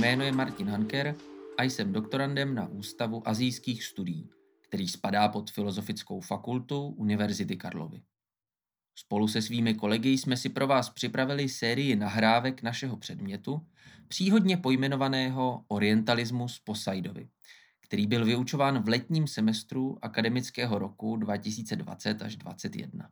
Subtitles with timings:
[0.00, 1.14] Jméno je Martin Hanker
[1.58, 8.02] a jsem doktorandem na Ústavu azijských studií, který spadá pod Filozofickou fakultu Univerzity Karlovy.
[8.94, 13.66] Spolu se svými kolegy jsme si pro vás připravili sérii nahrávek našeho předmětu,
[14.08, 17.28] příhodně pojmenovaného Orientalismus Posaidovi,
[17.80, 23.10] který byl vyučován v letním semestru akademického roku 2020 až 2021.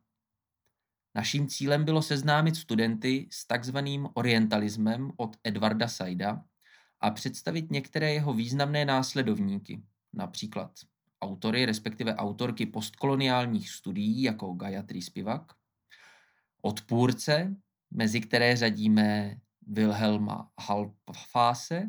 [1.15, 6.45] Naším cílem bylo seznámit studenty s takzvaným orientalismem od Edvarda Saida
[7.01, 10.71] a představit některé jeho významné následovníky, například
[11.21, 15.53] autory, respektive autorky postkoloniálních studií jako Gayatri Spivak,
[16.63, 17.57] odpůrce,
[17.91, 21.89] mezi které řadíme Wilhelma Halfase,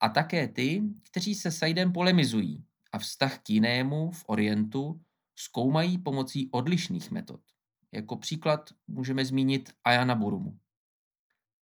[0.00, 5.00] a také ty, kteří se Saidem polemizují a vztah k jinému v Orientu
[5.34, 7.40] zkoumají pomocí odlišných metod.
[7.92, 10.58] Jako příklad můžeme zmínit Ayana Burumu.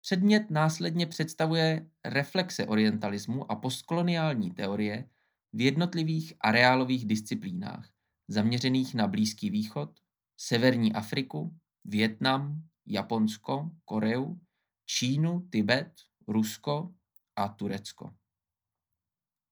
[0.04, 5.10] Předmět následně představuje reflexe orientalismu a postkoloniální teorie
[5.54, 7.90] v jednotlivých areálových disciplínách,
[8.28, 10.00] zaměřených na Blízký východ,
[10.38, 14.40] Severní Afriku, Vietnam, Japonsko, Koreu,
[14.86, 15.92] Čínu, Tibet,
[16.28, 16.94] Rusko
[17.36, 18.14] a Turecko.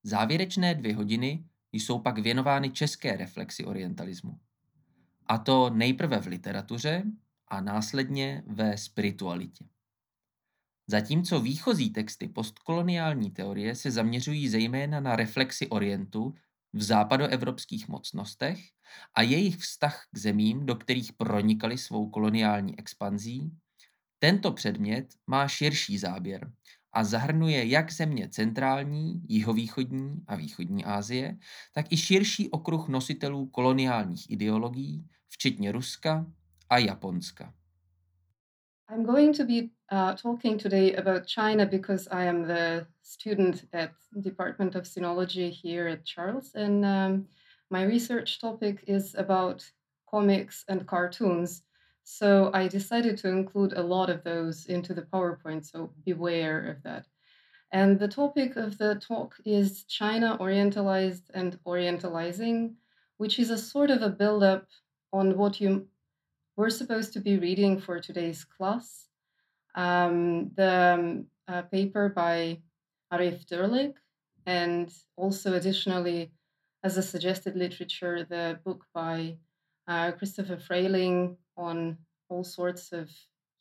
[0.04, 4.40] Závěrečné dvě hodiny jsou pak věnovány české reflexi orientalismu.
[5.26, 7.04] A to nejprve v literatuře
[7.48, 9.66] a následně ve spiritualitě.
[10.92, 16.34] Zatímco výchozí texty postkoloniální teorie se zaměřují zejména na reflexi Orientu
[16.74, 18.60] v západoevropských mocnostech
[19.16, 23.52] a jejich vztah k zemím, do kterých pronikali svou koloniální expanzí,
[24.20, 26.52] tento předmět má širší záběr
[26.94, 31.38] a zahrnuje jak země centrální, jihovýchodní a východní Asie,
[31.74, 36.26] tak i širší okruh nositelů koloniálních ideologií, včetně Ruska
[36.70, 37.54] a Japonska.
[38.92, 43.94] I'm going to be uh, talking today about China because I am the student at
[44.20, 47.26] Department of Sinology here at Charles, and um,
[47.70, 49.64] my research topic is about
[50.10, 51.64] comics and cartoons.
[52.04, 56.84] So I decided to include a lot of those into the PowerPoint, so beware of
[56.84, 57.06] that.
[57.72, 62.74] And the topic of the talk is China Orientalized and Orientalizing,
[63.16, 64.68] which is a sort of a build-up
[65.14, 65.88] on what you
[66.56, 69.08] we're supposed to be reading for today's class.
[69.76, 72.60] Um, the um, uh, paper by
[73.12, 73.94] Arif Dirlik,
[74.46, 76.32] and also additionally,
[76.84, 79.38] as a suggested literature, the book by
[79.88, 81.98] uh, Christopher Frayling on
[82.30, 83.10] all sorts of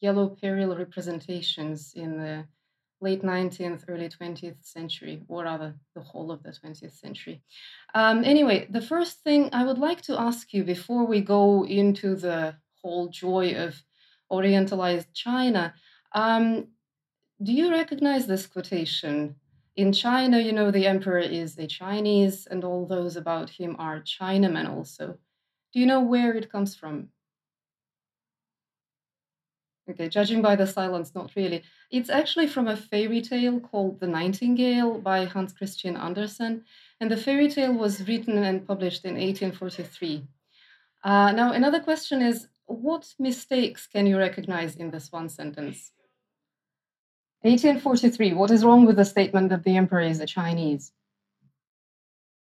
[0.01, 2.45] yellow peril representations in the
[3.01, 7.43] late 19th, early 20th century, or rather the whole of the 20th century.
[7.95, 12.15] Um, anyway, the first thing I would like to ask you before we go into
[12.15, 13.83] the whole joy of
[14.31, 15.75] Orientalized China.
[16.13, 16.69] Um,
[17.43, 19.37] do you recognize this quotation?
[19.77, 24.01] In China, you know, the emperor is a Chinese, and all those about him are
[24.01, 25.19] Chinamen also.
[25.73, 27.09] Do you know where it comes from?
[29.89, 31.63] Okay, judging by the silence, not really.
[31.91, 36.65] It's actually from a fairy tale called The Nightingale by Hans Christian Andersen,
[37.01, 40.29] and the fairy tale was written and published in 1843.
[41.03, 45.93] Uh, now, another question is what mistakes can you recognize in this one sentence?
[47.43, 48.35] 1843.
[48.35, 50.93] What is wrong with the statement that the emperor is a Chinese?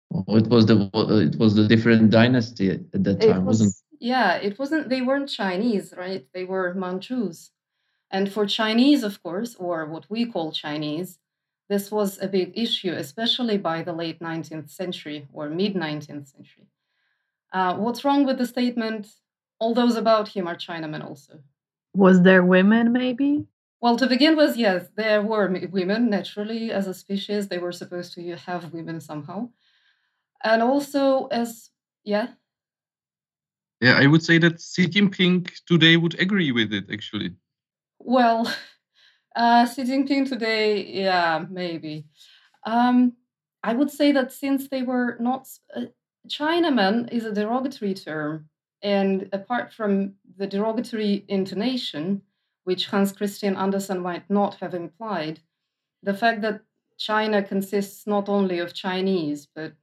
[0.10, 4.36] Well, it was the it was the different dynasty at that time, was, not Yeah,
[4.36, 4.90] it wasn't.
[4.90, 6.26] They weren't Chinese, right?
[6.34, 7.52] They were Manchus,
[8.10, 11.20] and for Chinese, of course, or what we call Chinese,
[11.70, 16.68] this was a big issue, especially by the late 19th century or mid 19th century.
[17.52, 19.08] Uh, what's wrong with the statement?
[19.60, 21.40] All those about him are Chinamen also.
[21.94, 23.46] Was there women, maybe?
[23.82, 26.10] Well, to begin with, yes, there were women.
[26.10, 29.50] Naturally, as a species, they were supposed to have women somehow.
[30.44, 31.70] And also, as,
[32.04, 32.30] yeah?
[33.82, 37.34] Yeah, I would say that Xi Jinping today would agree with it, actually.
[38.00, 38.52] Well,
[39.36, 42.06] uh, Xi Jinping today, yeah, maybe.
[42.66, 43.14] Um,
[43.64, 45.48] I would say that since they were not.
[45.76, 45.86] Uh,
[46.28, 48.50] Chinaman is a derogatory term
[48.88, 52.22] and apart from the derogatory intonation,
[52.64, 55.42] which Hans Christian Andersen might not have implied,
[56.04, 56.62] the fact that
[56.98, 59.74] China consists not only of Chinese, but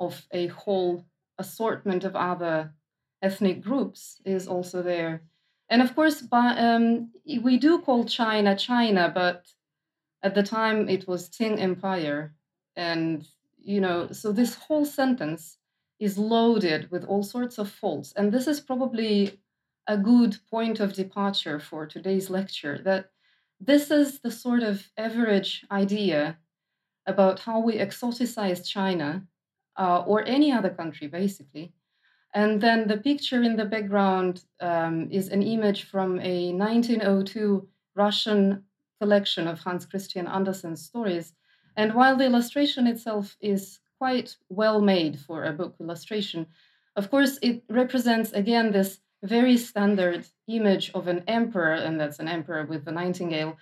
[0.00, 1.06] of a whole
[1.38, 2.72] assortment of other
[3.22, 5.22] ethnic groups is also there.
[5.68, 9.46] And of course, by, um, we do call China China, but
[10.24, 12.34] at the time it was Qing Empire.
[12.74, 13.24] And,
[13.56, 15.57] you know, so this whole sentence
[15.98, 18.12] is loaded with all sorts of faults.
[18.16, 19.38] And this is probably
[19.86, 23.10] a good point of departure for today's lecture that
[23.60, 26.38] this is the sort of average idea
[27.06, 29.26] about how we exoticize China
[29.76, 31.72] uh, or any other country, basically.
[32.34, 38.62] And then the picture in the background um, is an image from a 1902 Russian
[39.00, 41.32] collection of Hans Christian Andersen's stories.
[41.76, 46.46] And while the illustration itself is quite well made for a book illustration,
[46.96, 52.28] of course, it represents again this very standard image of an emperor, and that's an
[52.28, 53.56] emperor with the nightingale,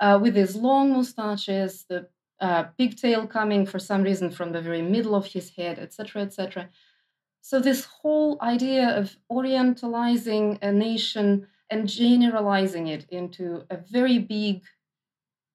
[0.00, 2.08] uh, with his long mustaches, the
[2.40, 6.68] uh, pigtail coming for some reason from the very middle of his head, etc., etc.
[7.40, 14.62] So, this whole idea of orientalizing a nation and generalizing it into a very big,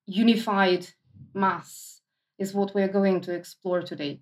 [0.05, 0.87] unified
[1.33, 1.98] mass
[2.39, 4.21] is what we're going to explore today.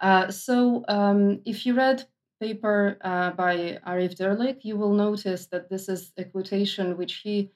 [0.00, 2.04] Uh, so, um, if you read
[2.40, 7.50] paper uh, by Arif Dirlik, you will notice that this is a quotation which he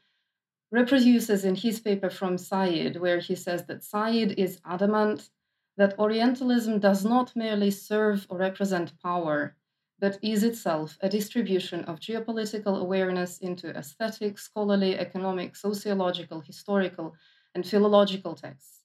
[0.70, 5.30] reproduces in his paper from Said, where he says that Said is adamant
[5.76, 9.56] that Orientalism does not merely serve or represent power,
[9.98, 17.14] but is itself a distribution of geopolitical awareness into aesthetic, scholarly, economic, sociological, historical,
[17.54, 18.75] and philological texts.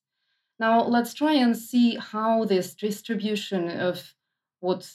[0.61, 4.13] Now, let's try and see how this distribution of
[4.59, 4.87] what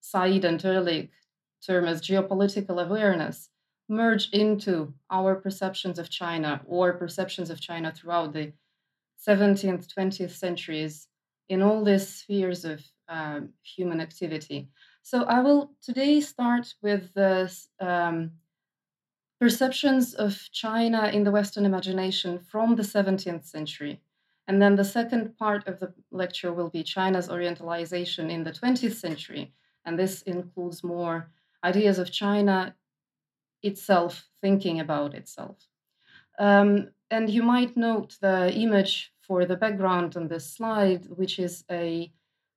[0.00, 1.10] Said and Dirlik
[1.64, 3.48] term as geopolitical awareness
[3.88, 8.52] merge into our perceptions of China or perceptions of China throughout the
[9.24, 11.06] 17th, 20th centuries
[11.48, 14.70] in all these spheres of um, human activity.
[15.02, 17.48] So I will today start with the
[17.78, 18.32] um,
[19.40, 24.00] perceptions of China in the Western imagination from the 17th century.
[24.52, 28.96] And then the second part of the lecture will be China's Orientalization in the 20th
[28.96, 29.54] century,
[29.86, 31.30] and this includes more
[31.64, 32.76] ideas of China
[33.62, 35.56] itself thinking about itself.
[36.38, 41.64] Um, and you might note the image for the background on this slide, which is
[41.70, 42.12] a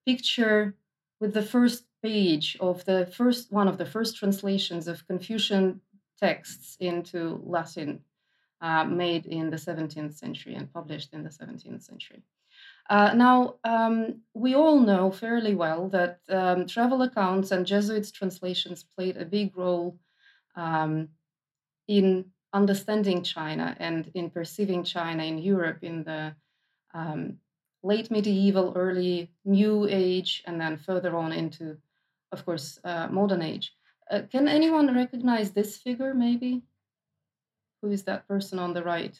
[0.05, 0.75] picture
[1.21, 5.79] with the first page of the first one of the first translations of Confucian
[6.19, 8.01] texts into Latin,
[8.61, 12.23] uh, made in the 17th century and published in the 17th century.
[12.89, 18.83] Uh, now, um, we all know fairly well that um, travel accounts and Jesuits' translations
[18.83, 19.97] played a big role
[20.55, 21.09] um,
[21.87, 26.35] in understanding China and in perceiving China in Europe in the
[26.93, 27.37] um,
[27.83, 31.77] late medieval, early New Age, and then further on into,
[32.31, 33.73] of course, uh, modern age.
[34.09, 36.61] Uh, can anyone recognize this figure, maybe?
[37.85, 39.15] Who is that person on the right?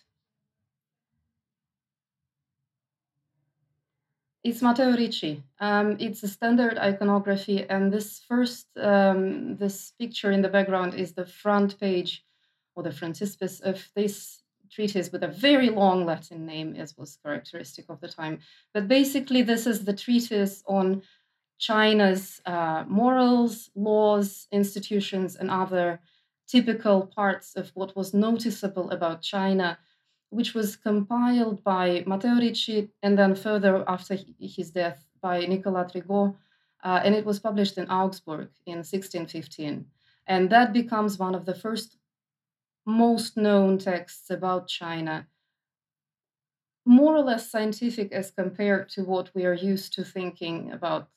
[4.43, 5.43] It's Matteo Ricci.
[5.59, 11.13] Um, it's a standard iconography, and this first, um, this picture in the background is
[11.13, 12.25] the front page
[12.75, 14.41] or the frontispiece of this
[14.71, 18.39] treatise with a very long Latin name, as was characteristic of the time.
[18.73, 21.03] But basically, this is the treatise on
[21.59, 25.99] China's uh, morals, laws, institutions, and other
[26.47, 29.77] typical parts of what was noticeable about China
[30.29, 36.35] which was compiled by Matteo Ricci and then further after his death by Nicolas Trigault.
[36.83, 39.85] Uh, and it was published in Augsburg in 1615.
[40.27, 41.97] And that becomes one of the first
[42.85, 45.27] most known texts about China,
[46.85, 51.07] more or less scientific as compared to what we are used to thinking about,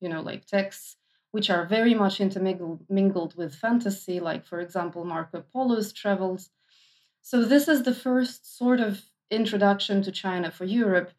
[0.00, 0.96] you know, like texts
[1.30, 6.50] which are very much intermingled with fantasy, like, for example, Marco Polo's travels
[7.22, 11.12] so this is the first sort of introduction to China for Europe.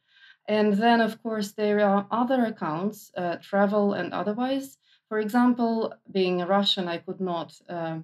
[0.48, 4.78] And then, of course, there are other accounts, uh, travel and otherwise.
[5.08, 8.00] For example, being a Russian, I could not uh,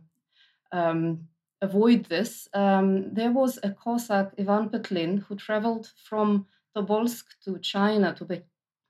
[0.72, 1.28] um,
[1.62, 2.48] avoid this.
[2.54, 6.46] Um, there was a Cossack, Ivan Petlin, who traveled from
[6.76, 8.44] Tobolsk to China, to, Be-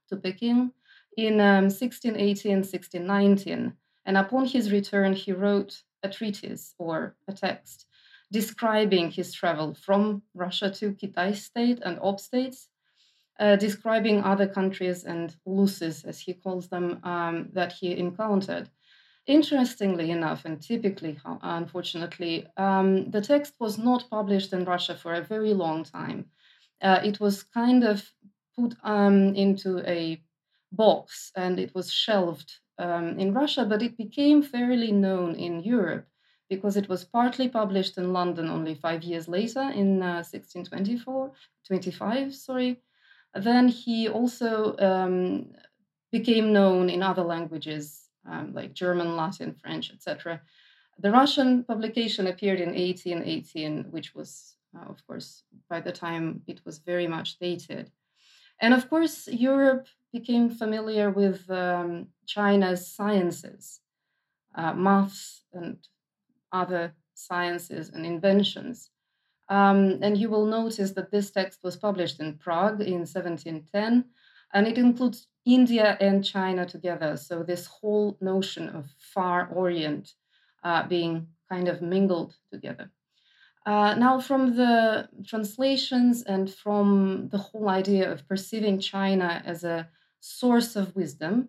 [0.08, 0.72] to Peking,
[1.18, 3.72] in um, 1618, 1619.
[4.06, 7.86] And upon his return, he wrote a treatise or a text
[8.30, 12.68] describing his travel from Russia to Kitai state and Ob states,
[13.40, 18.68] uh, describing other countries and luces, as he calls them, um, that he encountered.
[19.26, 25.22] Interestingly enough, and typically, unfortunately, um, the text was not published in Russia for a
[25.22, 26.26] very long time.
[26.80, 28.12] Uh, it was kind of
[28.56, 30.20] put um, into a
[30.72, 36.06] box and it was shelved um, in Russia, but it became fairly known in Europe
[36.48, 41.32] because it was partly published in London only five years later in uh, 1624,
[41.66, 42.80] 25, sorry.
[43.34, 45.52] Then he also um,
[46.10, 50.40] became known in other languages um, like German, Latin, French, etc.
[50.98, 56.60] The Russian publication appeared in 1818, which was Uh, of course, by the time it
[56.64, 57.90] was very much dated.
[58.60, 63.80] And of course, Europe became familiar with um, China's sciences,
[64.54, 65.76] uh, maths, and
[66.52, 68.90] other sciences and inventions.
[69.48, 74.04] Um, and you will notice that this text was published in Prague in 1710,
[74.52, 77.16] and it includes India and China together.
[77.16, 80.12] So, this whole notion of Far Orient
[80.62, 82.90] uh, being kind of mingled together.
[83.64, 89.88] Uh, now, from the translations and from the whole idea of perceiving China as a
[90.20, 91.48] source of wisdom,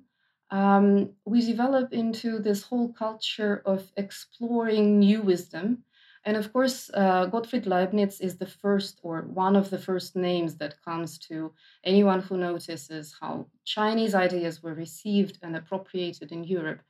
[0.52, 5.84] um, we develop into this whole culture of exploring new wisdom.
[6.26, 10.56] And of course, uh, Gottfried Leibniz is the first or one of the first names
[10.58, 16.82] that comes to anyone who notices how Chinese ideas were received and appropriated in Europe.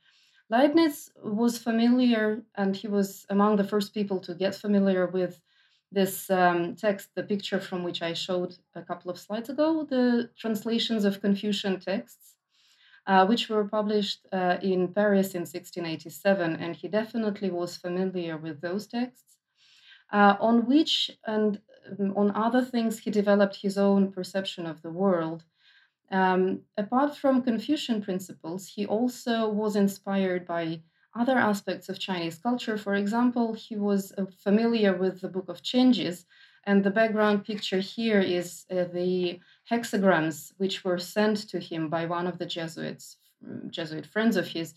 [0.50, 5.40] Leibniz was familiar, and he was among the first people to get familiar with
[5.92, 10.30] this um, text, the picture from which I showed a couple of slides ago, the
[10.38, 12.36] translations of Confucian texts,
[13.06, 16.56] uh, which were published uh, in Paris in 1687.
[16.56, 19.36] And he definitely was familiar with those texts,
[20.12, 21.60] uh, on which and
[21.98, 25.44] um, on other things, he developed his own perception of the world.
[26.10, 30.82] Um, apart from Confucian principles, he also was inspired by
[31.18, 32.76] other aspects of Chinese culture.
[32.76, 36.24] For example, he was uh, familiar with the Book of Changes,
[36.64, 39.40] and the background picture here is uh, the
[39.70, 44.46] hexagrams which were sent to him by one of the Jesuits, mm, Jesuit friends of
[44.46, 44.74] his.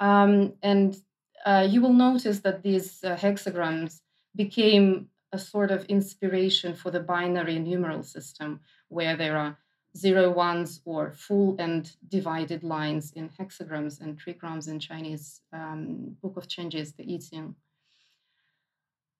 [0.00, 0.96] Um, and
[1.44, 4.00] uh, you will notice that these uh, hexagrams
[4.36, 9.56] became a sort of inspiration for the binary numeral system, where there are
[9.96, 16.36] zero ones or full and divided lines in hexagrams and trigrams in Chinese um, Book
[16.36, 17.54] of Changes, the I Ching.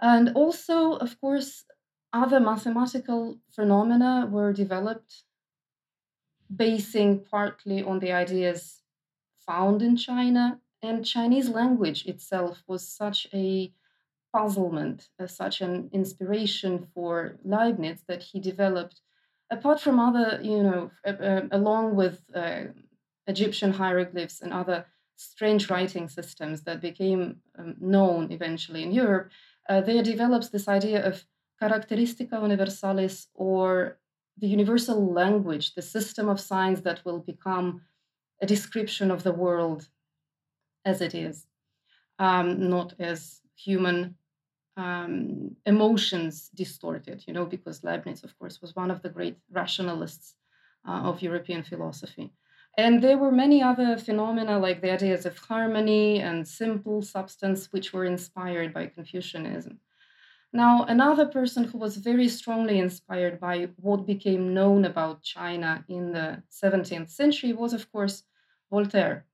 [0.01, 1.65] And also, of course,
[2.13, 5.25] other mathematical phenomena were developed
[6.55, 8.83] basing partly on the ideas
[9.47, 10.61] found in China.
[10.83, 13.73] And Chinese language itself was such a
[14.33, 19.01] puzzlement, uh, such an inspiration for Leibniz that he developed
[19.53, 22.65] apart from other, you know, uh, along with uh,
[23.27, 29.31] Egyptian hieroglyphs and other strange writing systems that became um, known eventually in Europe,
[29.69, 31.25] uh, there develops this idea of
[31.63, 33.99] characteristica universalis or
[34.39, 37.83] the universal language, the system of signs that will become
[38.41, 39.89] a description of the world
[40.85, 41.47] as it is,
[42.19, 44.17] um, not as human
[44.77, 50.35] um, emotions distorted, you know, because Leibniz, of course, was one of the great rationalists
[50.89, 52.33] uh, of European philosophy.
[52.79, 57.93] And there were many other phenomena like the ideas of harmony and simple substance, which
[57.93, 59.79] were inspired by Confucianism.
[60.55, 66.13] Now, another person who was very strongly inspired by what became known about China in
[66.13, 68.25] the 17th century was, of course,
[68.71, 69.27] Voltaire.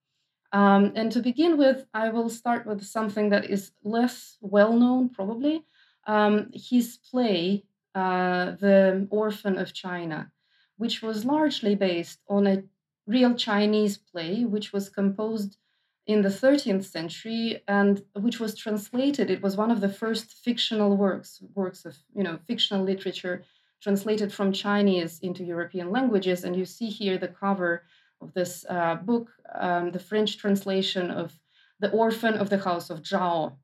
[0.53, 5.11] Um, and to begin with, I will start with something that is less well known,
[5.11, 5.65] probably.
[6.07, 7.65] Um, his play,
[7.95, 10.31] uh, The Orphan of China,
[10.79, 12.63] which was largely based on a
[13.07, 15.59] real Chinese play, which was composed
[16.07, 19.31] in the 13th century and which was translated.
[19.31, 23.45] It was one of the first fictional works, works of you know fictional literature
[23.83, 26.45] translated from Chinese into European languages.
[26.45, 27.85] And you see here the cover
[28.21, 31.39] of this uh, book, um, the French translation of
[31.81, 33.57] The Orphan of the House of Zhao.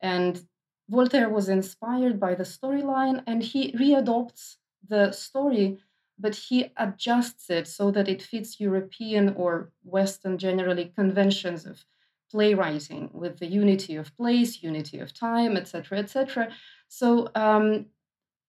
[0.00, 0.40] And
[0.88, 4.56] Voltaire was inspired by the storyline and he readopts
[4.88, 5.78] the story,
[6.18, 11.84] but he adjusts it so that it fits European or Western generally conventions of
[12.30, 16.50] playwriting with the unity of place, unity of time, etc., etc.
[16.88, 17.86] So um,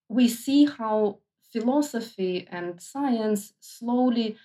[0.09, 1.19] we see how
[1.51, 4.37] philosophy and science slowly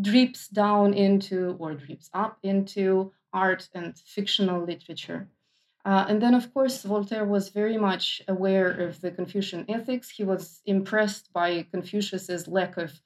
[0.00, 5.28] drips down into or drips up into art and fictional literature.
[5.84, 10.10] Uh, and then, of course, Voltaire was very much aware of the Confucian ethics.
[10.10, 13.00] He was impressed by Confucius's lack of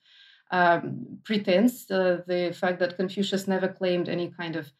[0.50, 4.72] um, pretense, uh, the fact that Confucius never claimed any kind of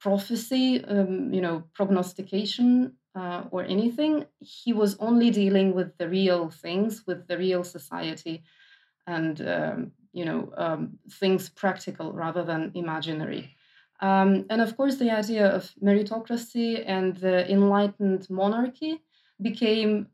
[0.00, 4.24] prophecy, um, you know, prognostication uh, or anything.
[4.40, 8.42] He was only dealing with the real things, with the real society,
[9.06, 13.54] and um, you know um, things practical rather than imaginary.
[14.00, 19.02] Um, and of course, the idea of meritocracy and the enlightened monarchy
[19.40, 20.08] became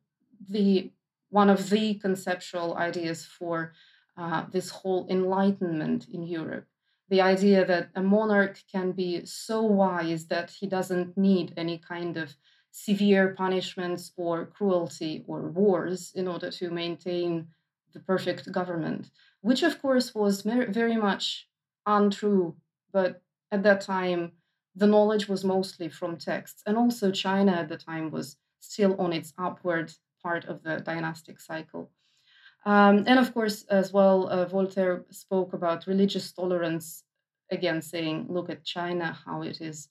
[0.48, 0.90] the
[1.30, 3.72] one of the conceptual ideas for
[4.16, 6.66] uh, this whole enlightenment in Europe.
[7.08, 12.16] The idea that a monarch can be so wise that he doesn't need any kind
[12.16, 12.36] of
[12.70, 17.48] severe punishments or cruelty or wars in order to maintain
[17.92, 21.48] the perfect government, which of course was very much
[21.86, 22.56] untrue.
[22.92, 24.32] But at that time,
[24.74, 26.62] the knowledge was mostly from texts.
[26.66, 29.92] And also, China at the time was still on its upward
[30.22, 31.90] part of the dynastic cycle.
[32.66, 37.04] Um, and of course, as well, uh, Voltaire spoke about religious tolerance,
[37.50, 39.88] again, saying, look at China, how it is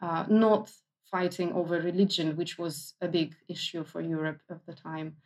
[0.00, 0.70] uh, not
[1.10, 5.16] fighting over religion, which was a big issue for Europe at the time.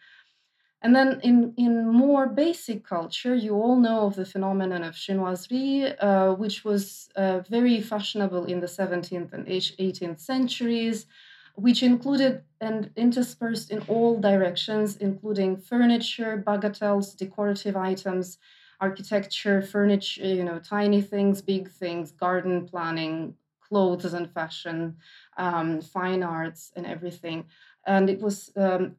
[0.83, 5.97] And then in, in more basic culture, you all know of the phenomenon of chinoiserie,
[6.01, 11.07] uh, which was uh, very fashionable in the 17th and 18th centuries,
[11.55, 18.39] which included and interspersed in all directions, including furniture, bagatelles, decorative items,
[18.81, 24.97] architecture, furniture, you know, tiny things, big things, garden planning, clothes and fashion,
[25.39, 27.47] um, fine arts, and everything.
[27.87, 28.97] And it was um,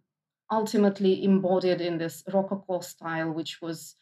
[0.51, 3.95] ultimately embodied in this Rococo style, which was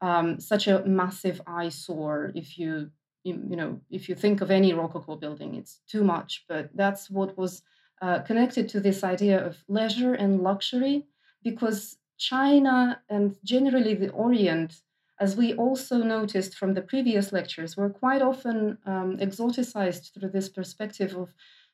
[0.00, 2.32] um, such a massive eyesore.
[2.34, 2.90] If you,
[3.24, 6.44] you, know, if you think of any Rococo building, it's too much.
[6.48, 7.62] But that's what was
[8.02, 11.06] uh, connected to this idea of leisure and luxury,
[11.42, 14.80] because China and generally the Orient,
[15.20, 20.48] as we also noticed from the previous lectures, were quite often um, exoticized through this
[20.48, 21.32] perspective of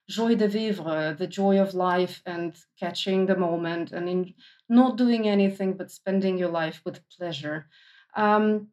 [0.09, 4.35] joie de vivre, the joy of life and catching the moment and in
[4.69, 7.67] not doing anything but spending your life with pleasure.
[8.17, 8.69] Um,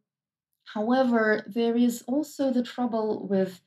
[0.74, 3.62] however, there is also the trouble with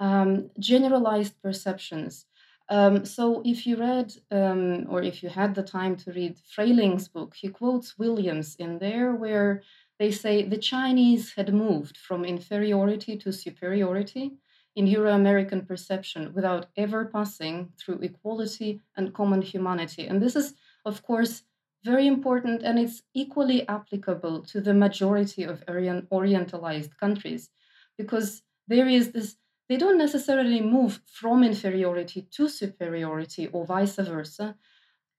[0.00, 2.26] um, generalized perceptions.
[2.70, 7.08] Um, so, if you read um, or if you had the time to read Frayling's
[7.08, 9.62] book, he quotes Williams in there where
[9.98, 14.32] they say the Chinese had moved from inferiority to superiority
[14.76, 20.06] in Euro American perception without ever passing through equality and common humanity.
[20.06, 21.42] And this is, of course,
[21.84, 27.50] very important and it's equally applicable to the majority of Orientalized countries
[27.98, 29.36] because there is this,
[29.68, 34.56] they don't necessarily move from inferiority to superiority or vice versa,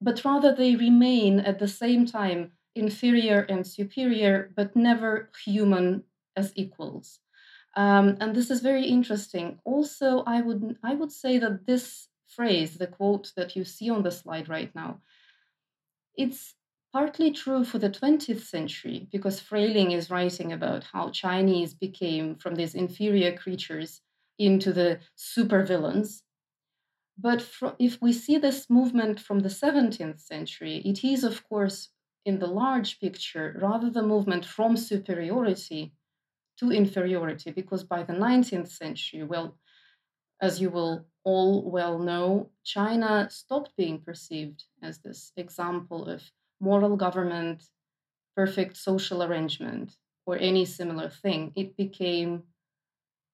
[0.01, 6.03] but rather they remain at the same time inferior and superior, but never human
[6.35, 7.19] as equals.
[7.75, 9.59] Um, and this is very interesting.
[9.65, 14.03] Also, I would I would say that this phrase, the quote that you see on
[14.03, 15.01] the slide right now,
[16.15, 16.55] it's
[16.93, 22.55] partly true for the 20th century because Frayling is writing about how Chinese became from
[22.55, 23.99] these inferior creatures
[24.39, 26.21] into the supervillains.
[27.17, 31.89] But for, if we see this movement from the 17th century, it is, of course,
[32.25, 35.93] in the large picture, rather the movement from superiority
[36.59, 39.57] to inferiority because by the 19th century, well,
[40.41, 46.21] as you will all well know, China stopped being perceived as this example of
[46.59, 47.63] moral government,
[48.35, 51.51] perfect social arrangement, or any similar thing.
[51.55, 52.43] It became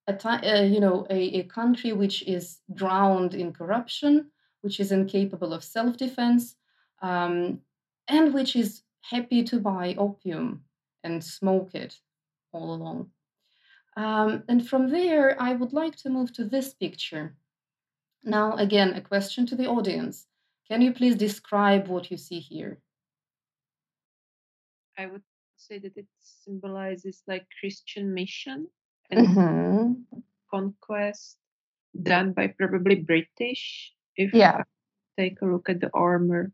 [0.08, 4.30] a uh, you know a, a country which is drowned in corruption,
[4.62, 6.56] which is incapable of self-defense,
[7.02, 7.60] um,
[8.08, 10.64] and which is happy to buy opium
[11.04, 11.98] and smoke it
[12.52, 13.10] all along.
[13.96, 17.36] Um, and from there, I would like to move to this picture.
[18.24, 20.26] Now, again, a question to the audience.
[20.68, 22.78] Can you please describe what you see here?
[24.96, 25.22] I would
[25.56, 28.68] say that it symbolizes like Christian mission
[29.10, 30.20] and mm-hmm.
[30.50, 31.36] conquest
[32.00, 33.92] done by probably British.
[34.16, 34.62] If yeah.
[35.18, 36.52] take a look at the armor.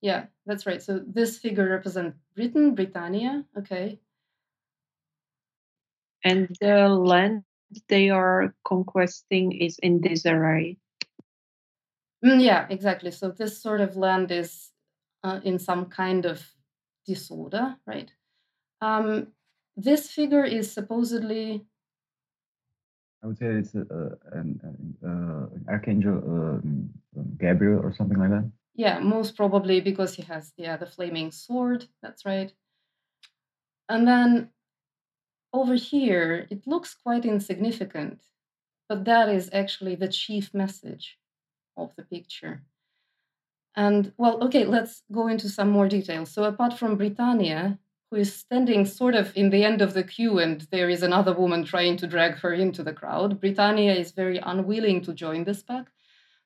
[0.00, 0.82] Yeah, that's right.
[0.82, 3.44] So this figure represents Britain, Britannia.
[3.56, 4.00] Okay.
[6.28, 7.44] And the land
[7.88, 10.76] they are conquesting is in disarray.
[12.22, 13.10] Mm, yeah, exactly.
[13.12, 14.70] So this sort of land is
[15.24, 16.44] uh, in some kind of
[17.06, 18.12] disorder, right?
[18.82, 19.28] Um,
[19.74, 21.64] this figure is supposedly.
[23.22, 24.60] I would say it's a, an,
[25.02, 26.90] uh, archangel um,
[27.38, 28.50] Gabriel or something like that.
[28.74, 31.86] Yeah, most probably because he has yeah the flaming sword.
[32.02, 32.52] That's right.
[33.88, 34.50] And then
[35.52, 38.22] over here, it looks quite insignificant,
[38.88, 41.18] but that is actually the chief message
[41.76, 42.62] of the picture.
[43.74, 46.30] And well, okay, let's go into some more details.
[46.30, 47.78] So, apart from Britannia,
[48.10, 51.32] who is standing sort of in the end of the queue, and there is another
[51.32, 55.62] woman trying to drag her into the crowd, Britannia is very unwilling to join this
[55.62, 55.86] pack.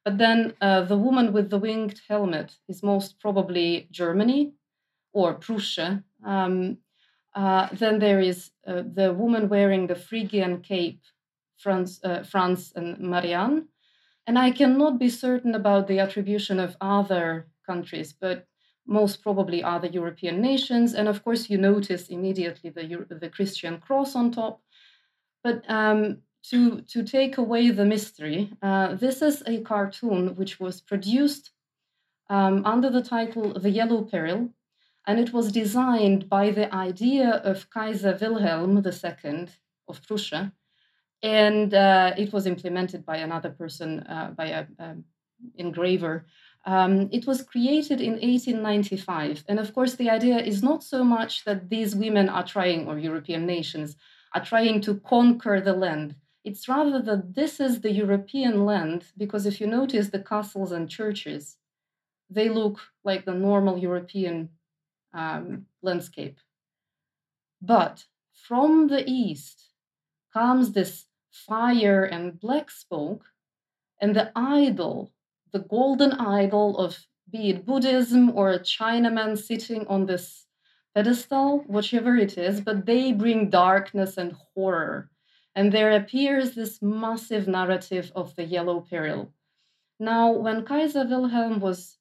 [0.04, 4.52] But then uh, the woman with the winged helmet is most probably Germany
[5.12, 6.02] or Prussia.
[6.24, 6.78] Um,
[7.34, 11.00] uh, then there is uh, the woman wearing the Phrygian cape,
[11.56, 13.68] Franz, uh, Franz and Marianne.
[14.26, 18.46] And I cannot be certain about the attribution of other countries, but
[18.86, 20.94] most probably other European nations.
[20.94, 24.60] And of course, you notice immediately the, the Christian cross on top.
[25.42, 26.18] But um,
[26.50, 31.52] to, to take away the mystery, uh, this is a cartoon which was produced
[32.28, 34.50] um, under the title The Yellow Peril,
[35.06, 39.48] and it was designed by the idea of Kaiser Wilhelm II
[39.88, 40.52] of Prussia,
[41.22, 45.04] and uh, it was implemented by another person, uh, by an
[45.56, 46.26] engraver.
[46.64, 51.44] Um, it was created in 1895, and of course, the idea is not so much
[51.44, 53.96] that these women are trying, or European nations
[54.34, 56.14] are trying to conquer the land.
[56.44, 60.88] It's rather that this is the European land, because if you notice the castles and
[60.88, 61.56] churches,
[62.30, 64.48] they look like the normal European
[65.14, 66.38] um, landscape.
[67.60, 69.70] But from the east
[70.32, 73.24] comes this fire and black smoke,
[74.00, 75.12] and the idol,
[75.52, 80.46] the golden idol of be it Buddhism or a Chinaman sitting on this
[80.94, 85.10] pedestal, whichever it is, but they bring darkness and horror.
[85.54, 89.32] And there appears this massive narrative of the yellow peril.
[89.98, 91.98] Now, when Kaiser Wilhelm was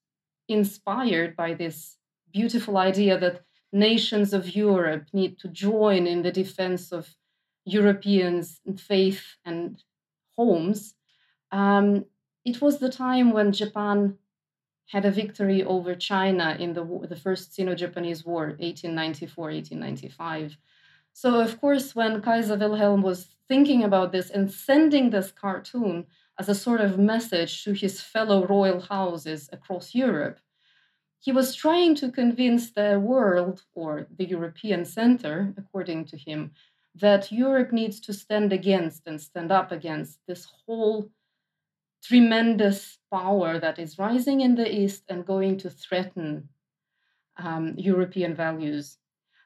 [0.47, 1.97] inspired by this
[2.31, 3.41] beautiful idea that
[3.71, 7.15] nations of Europe need to join in the defense of
[7.65, 9.83] Europeans' faith and
[10.37, 10.95] homes,
[11.51, 12.05] um,
[12.43, 14.17] it was the time when Japan
[14.87, 20.57] had a victory over China in the, the first Sino Japanese War, 1894 1895.
[21.13, 26.07] So, of course, when Kaiser Wilhelm was thinking about this and sending this cartoon
[26.39, 30.39] as a sort of message to his fellow royal houses across Europe,
[31.21, 36.51] he was trying to convince the world, or the European center, according to him,
[36.95, 41.11] that Europe needs to stand against and stand up against this whole
[42.03, 46.49] tremendous power that is rising in the East and going to threaten
[47.37, 48.97] um, European values.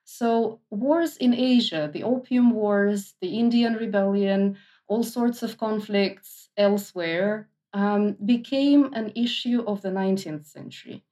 [0.06, 4.58] So, wars in Asia, the Opium Wars, the Indian Rebellion,
[4.88, 11.04] all sorts of conflicts elsewhere um, became an issue of the 19th century.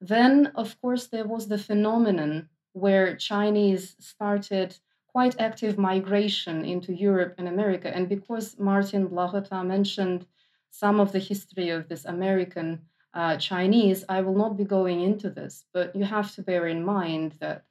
[0.00, 4.76] Then, of course, there was the phenomenon where Chinese started
[5.08, 7.94] quite active migration into Europe and America.
[7.94, 10.26] And because Martin Blachota mentioned
[10.70, 12.80] some of the history of this American
[13.12, 16.84] uh, Chinese, I will not be going into this, but you have to bear in
[16.84, 17.64] mind that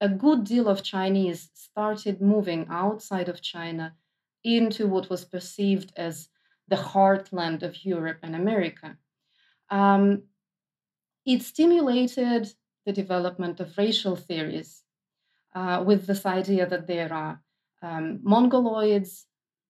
[0.00, 3.94] a good deal of Chinese started moving outside of China
[4.42, 6.28] into what was perceived as
[6.68, 8.96] the heartland of Europe and America.
[9.70, 10.22] Um,
[11.26, 12.54] it stimulated
[12.86, 14.84] the development of racial theories
[15.54, 17.40] uh, with this idea that there are
[17.82, 19.24] um, Mongoloids,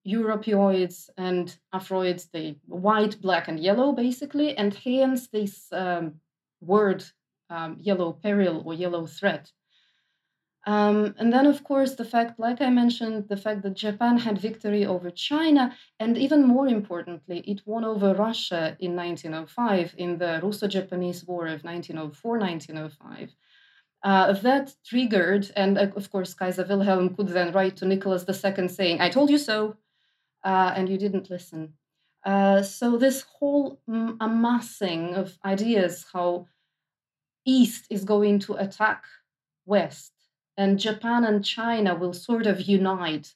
[0.05, 6.15] Europeoids, and Afroids, the white, black, and yellow, basically, and hence this um,
[6.61, 7.03] word
[7.49, 9.51] um, yellow peril or yellow threat
[10.67, 14.37] um, and then, of course, the fact, like I mentioned, the fact that Japan had
[14.37, 20.41] victory over China, and even more importantly, it won over Russia in 1905 in the
[20.43, 23.33] Russo Japanese War of 1904 1905.
[24.03, 28.67] Uh, that triggered, and uh, of course, Kaiser Wilhelm could then write to Nicholas II
[28.67, 29.77] saying, I told you so,
[30.43, 31.75] uh, and you didn't listen.
[32.25, 36.47] Uh, so, this whole mm, amassing of ideas how
[37.45, 39.05] East is going to attack
[39.65, 40.11] West
[40.57, 43.33] and Japan and China will sort of unite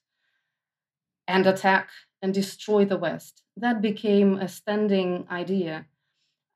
[1.27, 1.89] and attack
[2.21, 3.43] and destroy the West.
[3.57, 5.85] That became a standing idea.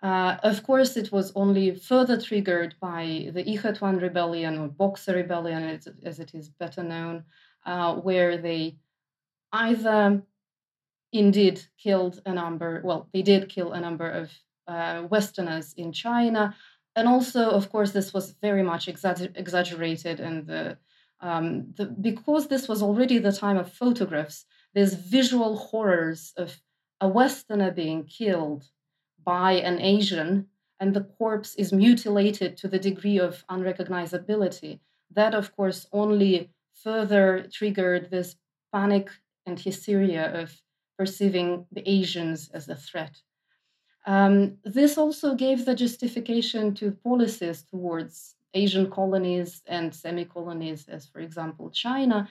[0.01, 5.63] Uh, of course, it was only further triggered by the Ichetuan rebellion or Boxer rebellion,
[5.63, 7.23] as, as it is better known,
[7.65, 8.77] uh, where they
[9.51, 10.21] either
[11.11, 14.31] indeed killed a number, well, they did kill a number of
[14.67, 16.55] uh, Westerners in China,
[16.95, 20.77] and also, of course, this was very much exaggerated, and the,
[21.19, 26.61] um, the, because this was already the time of photographs, there's visual horrors of
[27.01, 28.69] a Westerner being killed
[29.23, 30.47] by an Asian,
[30.79, 34.79] and the corpse is mutilated to the degree of unrecognizability.
[35.11, 38.35] That, of course, only further triggered this
[38.73, 39.09] panic
[39.45, 40.61] and hysteria of
[40.97, 43.21] perceiving the Asians as a threat.
[44.05, 51.05] Um, this also gave the justification to policies towards Asian colonies and semi colonies, as
[51.05, 52.29] for example China.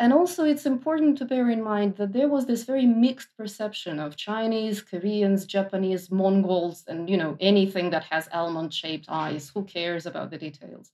[0.00, 4.00] And also, it's important to bear in mind that there was this very mixed perception
[4.00, 9.52] of Chinese, Koreans, Japanese, Mongols, and you know anything that has almond-shaped eyes.
[9.54, 10.90] Who cares about the details?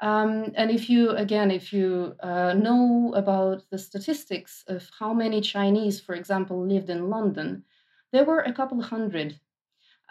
[0.00, 5.40] Um, and if you, again, if you uh, know about the statistics of how many
[5.40, 7.64] Chinese, for example, lived in London,
[8.12, 9.40] There were a couple hundred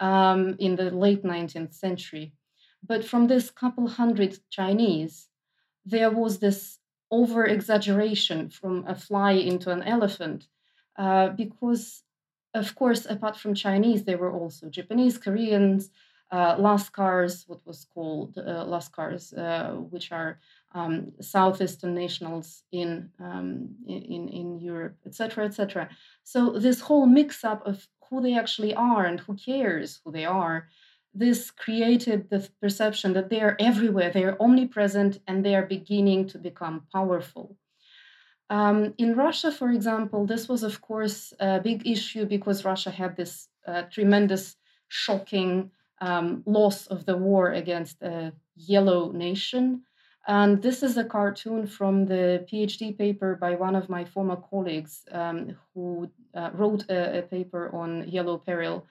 [0.00, 2.32] um, in the late 19th century.
[2.84, 5.28] But from this couple hundred Chinese,
[5.86, 6.78] there was this
[7.10, 10.48] over exaggeration from a fly into an elephant,
[10.98, 12.02] uh, because,
[12.54, 15.90] of course, apart from Chinese, there were also Japanese, Koreans,
[16.30, 20.40] uh, Lascars, what was called uh, Lascars, uh, which are
[20.74, 25.88] um, southeastern nationals in, um, in in Europe, etc., etc.
[26.24, 30.68] So this whole mix-up of who they actually are and who cares who they are,
[31.14, 36.26] this created the perception that they are everywhere, they are omnipresent, and they are beginning
[36.28, 37.56] to become powerful.
[38.50, 43.16] Um, in Russia, for example, this was, of course, a big issue because Russia had
[43.16, 44.56] this uh, tremendous,
[44.88, 45.70] shocking
[46.02, 49.82] um, loss of the war against a yellow nation.
[50.28, 55.04] And this is a cartoon from the PhD paper by one of my former colleagues
[55.10, 58.86] um, who uh, wrote a, a, paper on yellow peril.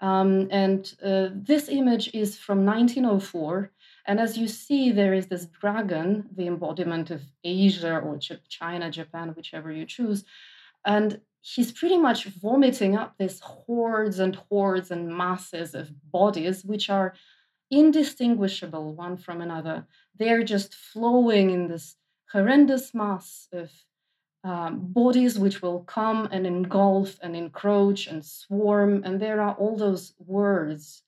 [0.00, 3.72] Um, and uh, this image is from 1904.
[4.06, 8.18] And as you see, there is this dragon, the embodiment of Asia or
[8.48, 10.24] China, Japan, whichever you choose.
[10.84, 16.90] And he's pretty much vomiting up these hordes and hordes and masses of bodies, which
[16.90, 17.14] are
[17.70, 19.86] indistinguishable one from another.
[20.18, 21.96] They're just flowing in this
[22.32, 23.70] horrendous mass of
[24.44, 29.02] um, bodies which will come and engulf and encroach and swarm.
[29.04, 31.02] And there are all those words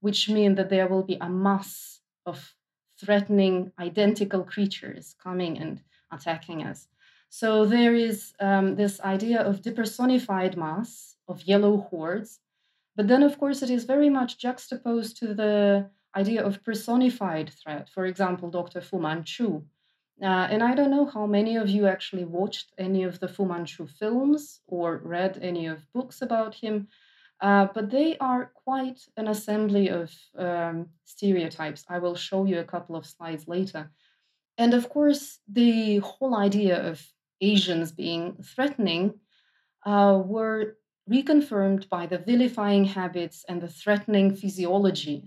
[0.00, 2.54] which mean that there will be a mass of
[3.00, 5.80] threatening identical creatures coming and
[6.12, 6.88] attacking us.
[7.30, 12.38] So there is um, this idea of depersonified mass, of yellow hordes.
[12.96, 17.88] But then, of course, it is very much juxtaposed to the idea of personified threat.
[17.88, 18.80] For example, Dr.
[18.80, 19.62] Fu Manchu.
[20.22, 23.44] Uh, and I don't know how many of you actually watched any of the Fu
[23.44, 26.86] Manchu films or read any of books about him,
[27.40, 31.84] uh, but they are quite an assembly of um, stereotypes.
[31.88, 33.90] I will show you a couple of slides later.
[34.56, 37.04] And of course, the whole idea of
[37.40, 39.14] Asians being threatening
[39.84, 40.76] uh, were
[41.10, 45.24] reconfirmed by the vilifying habits and the threatening physiology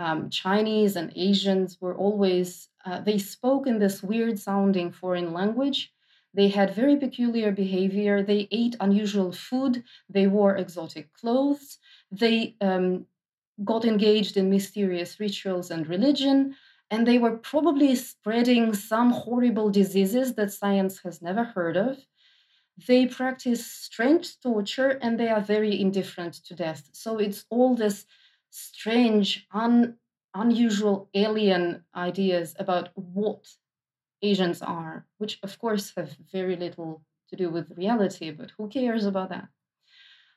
[0.00, 5.92] um, Chinese and Asians were always, uh, they spoke in this weird sounding foreign language.
[6.32, 8.22] They had very peculiar behavior.
[8.22, 9.84] They ate unusual food.
[10.08, 11.78] They wore exotic clothes.
[12.10, 13.06] They um,
[13.62, 16.56] got engaged in mysterious rituals and religion.
[16.90, 21.98] And they were probably spreading some horrible diseases that science has never heard of.
[22.88, 26.88] They practice strange torture and they are very indifferent to death.
[26.92, 28.06] So it's all this
[28.50, 29.96] strange, un,
[30.34, 33.46] unusual alien ideas about what
[34.22, 39.06] Asians are, which of course have very little to do with reality, but who cares
[39.06, 39.48] about that?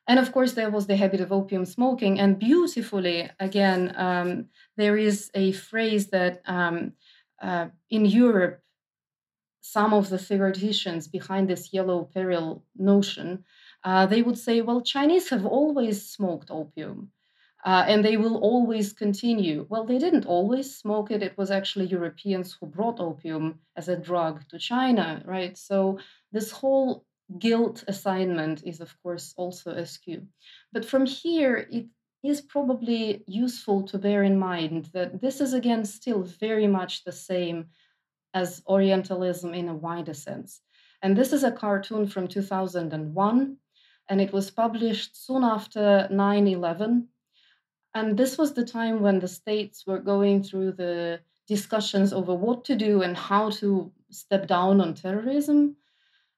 [0.08, 2.20] And of course, there was the habit of opium smoking.
[2.20, 6.94] And beautifully, again, um, there is a phrase that um,
[7.42, 8.62] uh, in Europe,
[9.62, 13.46] some of the theoreticians behind this yellow peril notion,
[13.86, 17.13] uh, they would say, well, Chinese have always smoked opium
[17.66, 19.66] uh, and they will always continue.
[19.70, 21.24] Well, they didn't always smoke it.
[21.24, 25.58] It was actually Europeans who brought opium as a drug to China, right?
[25.58, 26.00] So
[26.34, 27.06] this whole
[27.40, 30.28] guilt assignment is, of course, also askew.
[30.74, 31.88] But from here, it
[32.22, 37.14] is probably useful to bear in mind that this is, again, still very much the
[37.14, 37.68] same
[38.34, 40.62] as Orientalism in a wider sense.
[41.02, 43.58] And this is a cartoon from 2001,
[44.10, 47.08] and it was published soon after 9 11
[47.96, 52.66] and this was the time when the states were going through the discussions over what
[52.66, 55.76] to do and how to step down on terrorism.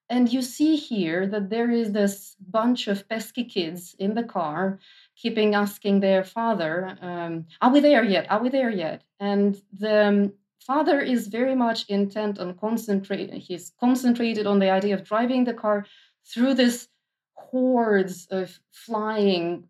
[0.09, 4.79] And you see here that there is this bunch of pesky kids in the car,
[5.15, 8.29] keeping asking their father, um, Are we there yet?
[8.29, 9.03] Are we there yet?
[9.19, 14.95] And the um, father is very much intent on concentrating, he's concentrated on the idea
[14.95, 15.85] of driving the car
[16.25, 16.87] through this
[17.33, 19.63] hordes of flying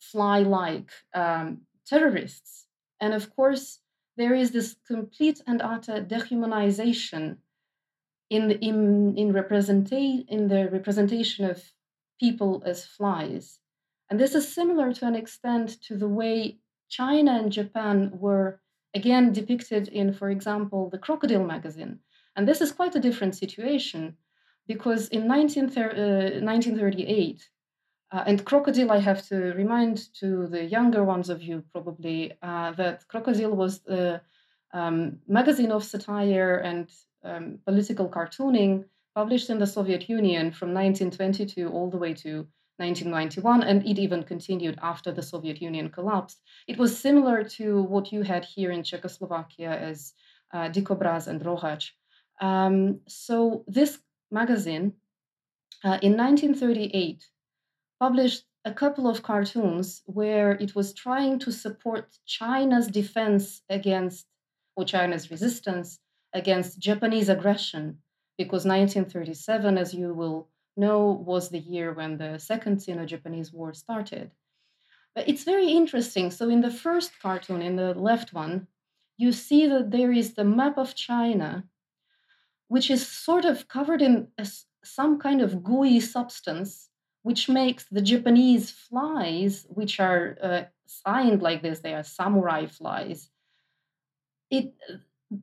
[0.00, 2.66] fly like um, terrorists.
[3.00, 3.80] And of course,
[4.16, 7.38] there is this complete and utter dehumanization
[8.28, 11.62] in the, in, in, representa- in the representation of
[12.18, 13.58] people as flies.
[14.08, 16.58] And this is similar to an extent to the way
[16.88, 18.60] China and Japan were
[18.94, 22.00] again depicted in, for example, the Crocodile magazine.
[22.36, 24.16] And this is quite a different situation
[24.66, 27.48] because in 19, uh, 1938,
[28.12, 32.72] uh, and Crocodile, I have to remind to the younger ones of you probably uh,
[32.72, 34.20] that Crocodile was the
[34.72, 36.88] um, magazine of satire and
[37.24, 42.46] um, political cartooning published in the Soviet Union from 1922 all the way to
[42.78, 46.40] 1991, and it even continued after the Soviet Union collapsed.
[46.66, 50.14] It was similar to what you had here in Czechoslovakia as
[50.52, 51.90] uh, Dikobraz and Rohac.
[52.40, 53.98] Um, so this
[54.30, 54.94] magazine
[55.84, 57.22] uh, in 1938
[58.00, 64.26] published a couple of cartoons where it was trying to support China's defense against,
[64.74, 65.98] or China's resistance
[66.32, 67.98] against Japanese aggression,
[68.38, 73.72] because 1937, as you will know, was the year when the Second Sino Japanese War
[73.74, 74.30] started.
[75.14, 76.30] But it's very interesting.
[76.30, 78.68] So, in the first cartoon, in the left one,
[79.18, 81.64] you see that there is the map of China,
[82.68, 84.46] which is sort of covered in a,
[84.84, 86.89] some kind of gooey substance
[87.22, 93.30] which makes the Japanese flies, which are uh, signed like this, they are samurai flies,
[94.50, 94.74] it,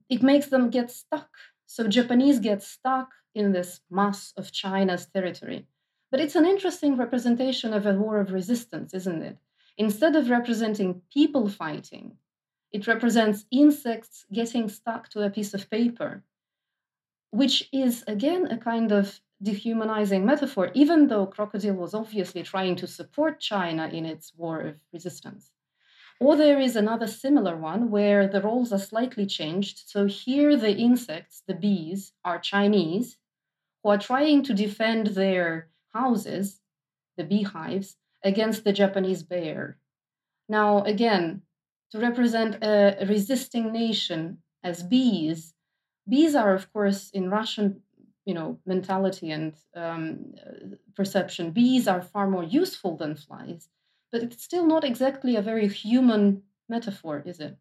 [0.09, 1.29] it makes them get stuck.
[1.65, 5.67] So Japanese get stuck in this mass of China's territory.
[6.09, 9.37] But it's an interesting representation of a war of resistance, isn't it?
[9.77, 12.17] Instead of representing people fighting,
[12.71, 16.23] it represents insects getting stuck to a piece of paper,
[17.31, 22.87] which is again a kind of dehumanizing metaphor, even though Crocodile was obviously trying to
[22.87, 25.51] support China in its war of resistance.
[26.19, 29.83] Or there is another similar one where the roles are slightly changed.
[29.85, 33.17] So here the insects, the bees, are Chinese
[33.83, 36.59] who are trying to defend their houses,
[37.17, 39.77] the beehives, against the Japanese bear.
[40.49, 41.43] Now, again,
[41.91, 45.53] to represent a resisting nation as bees,
[46.09, 47.81] bees are, of course, in Russian
[48.27, 50.33] you know mentality and um,
[50.95, 51.51] perception.
[51.51, 53.69] Bees are far more useful than flies
[54.11, 57.57] but it's still not exactly a very human metaphor is it?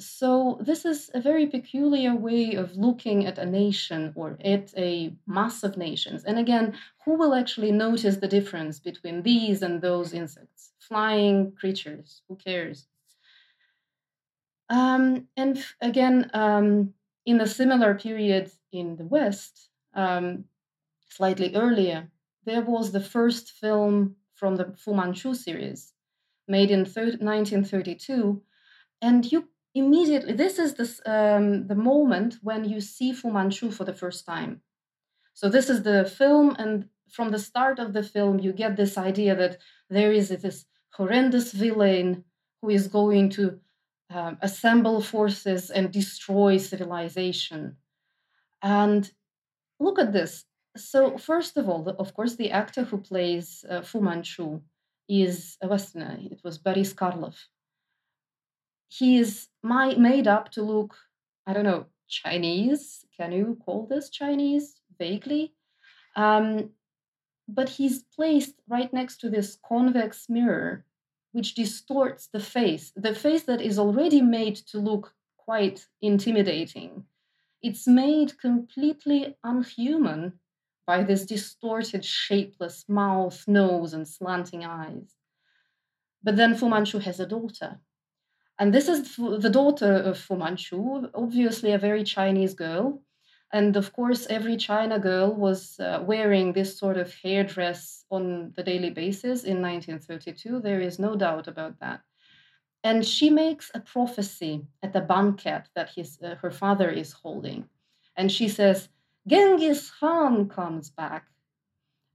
[0.00, 5.12] So this is a very peculiar way of looking at a nation or at a
[5.26, 6.24] mass of nations.
[6.24, 10.72] And again who will actually notice the difference between these and those insects?
[10.78, 12.86] Flying creatures who cares?
[14.70, 16.94] Um, and again um,
[17.26, 19.67] in a similar period in the west
[19.98, 20.44] um,
[21.08, 22.08] slightly earlier,
[22.44, 25.92] there was the first film from the Fu Manchu series,
[26.46, 28.40] made in 1932,
[29.02, 33.84] and you immediately this is this um, the moment when you see Fu Manchu for
[33.84, 34.60] the first time.
[35.34, 38.96] So this is the film, and from the start of the film, you get this
[38.96, 39.58] idea that
[39.90, 42.24] there is this horrendous villain
[42.62, 43.58] who is going to
[44.10, 47.76] um, assemble forces and destroy civilization.
[48.62, 49.10] And
[49.80, 50.44] look at this.
[50.76, 54.60] So, first of all, of course, the actor who plays uh, Fu Manchu
[55.08, 56.18] is a Westerner.
[56.30, 57.36] It was Boris Karloff.
[58.88, 60.96] He is my, made up to look,
[61.46, 63.04] I don't know, Chinese.
[63.16, 64.80] Can you call this Chinese?
[64.98, 65.54] Vaguely.
[66.16, 66.70] Um,
[67.48, 70.84] but he's placed right next to this convex mirror,
[71.32, 77.04] which distorts the face, the face that is already made to look quite intimidating
[77.62, 80.34] it's made completely unhuman
[80.86, 85.14] by this distorted, shapeless mouth, nose, and slanting eyes.
[86.22, 87.80] But then Fu Manchu has a daughter.
[88.58, 93.02] And this is the daughter of Fu Manchu, obviously a very Chinese girl.
[93.52, 98.62] And of course, every China girl was uh, wearing this sort of hairdress on the
[98.62, 100.60] daily basis in 1932.
[100.60, 102.00] There is no doubt about that
[102.84, 107.68] and she makes a prophecy at the banquet that his, uh, her father is holding.
[108.16, 108.88] And she says,
[109.26, 111.26] Genghis Khan comes back.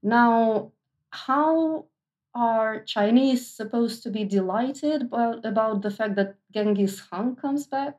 [0.02, 0.72] Now,
[1.12, 1.86] how
[2.34, 7.98] are Chinese supposed to be delighted about, about the fact that Genghis Khan comes back?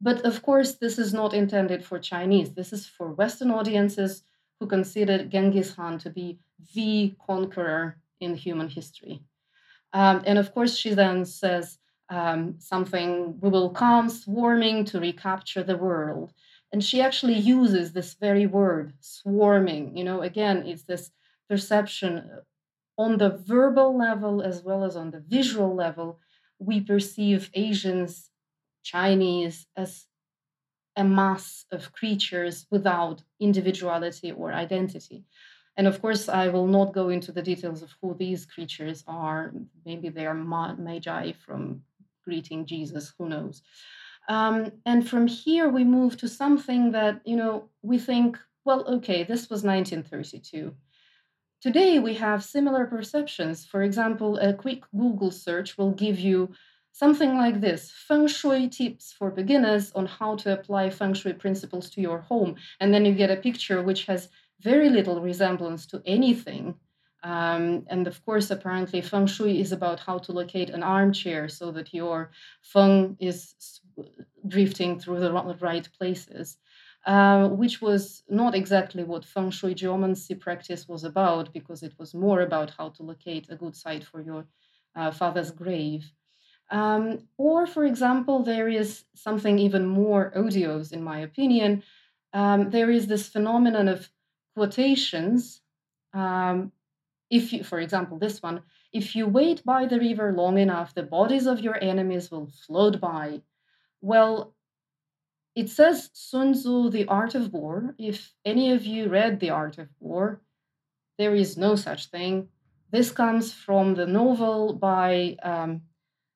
[0.00, 2.52] But of course, this is not intended for Chinese.
[2.52, 4.24] This is for Western audiences
[4.58, 6.38] who consider Genghis Khan to be
[6.74, 9.22] the conqueror in human history.
[9.92, 11.78] Um, and of course, she then says
[12.08, 16.32] um, something, we will come swarming to recapture the world.
[16.72, 19.96] And she actually uses this very word, swarming.
[19.96, 21.10] You know, again, it's this
[21.48, 22.40] perception uh,
[22.98, 26.18] on the verbal level as well as on the visual level.
[26.58, 28.30] We perceive Asians,
[28.82, 30.06] Chinese as
[30.96, 35.24] a mass of creatures without individuality or identity.
[35.76, 39.52] And of course, I will not go into the details of who these creatures are.
[39.86, 41.82] Maybe they are magi from
[42.24, 43.62] greeting Jesus, who knows.
[44.28, 49.24] Um, and from here, we move to something that, you know, we think, well, okay,
[49.24, 50.74] this was 1932.
[51.60, 53.64] Today, we have similar perceptions.
[53.64, 56.52] For example, a quick Google search will give you
[56.92, 61.88] something like this feng shui tips for beginners on how to apply feng shui principles
[61.90, 62.54] to your home.
[62.80, 64.28] And then you get a picture which has
[64.62, 66.74] very little resemblance to anything
[67.22, 71.70] Um, and of course, apparently, feng shui is about how to locate an armchair so
[71.70, 73.80] that your feng is
[74.48, 76.58] drifting through the right places,
[77.06, 82.12] uh, which was not exactly what feng shui geomancy practice was about, because it was
[82.12, 84.46] more about how to locate a good site for your
[84.96, 86.12] uh, father's grave.
[86.70, 91.82] Um, or, for example, there is something even more odious, in my opinion.
[92.32, 94.10] Um, there is this phenomenon of
[94.54, 95.60] quotations
[96.12, 96.72] um,
[97.30, 101.02] if you, for example, this one, if you wait by the river long enough, the
[101.02, 103.40] bodies of your enemies will float by.
[104.02, 104.54] Well,
[105.54, 107.94] it says Sun Tzu, The Art of War.
[107.98, 110.42] If any of you read The Art of War,
[111.16, 112.48] there is no such thing.
[112.90, 115.82] This comes from the novel by um,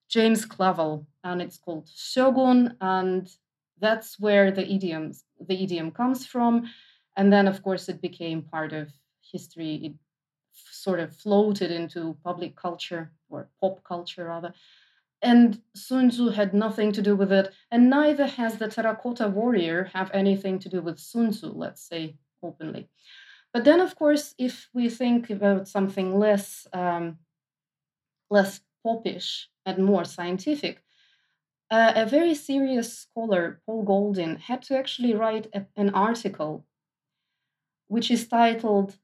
[0.09, 3.31] James Clavell, and it's called Shogun, and
[3.79, 5.13] that's where the idiom
[5.47, 6.71] the idiom comes from.
[7.17, 8.93] And then, of course, it became part of
[9.33, 9.75] history.
[9.77, 9.93] It
[10.53, 14.53] sort of floated into public culture or pop culture rather.
[15.23, 19.85] And Sun Tzu had nothing to do with it, and neither has the terracotta warrior
[19.95, 22.89] have anything to do with Sun Tzu, let's say openly.
[23.53, 27.19] But then, of course, if we think about something less um,
[28.31, 30.83] less popish and more scientific,
[31.71, 36.67] uh, a very serious scholar, Paul Goldin, had to actually write a, an article
[37.89, 38.97] which is titled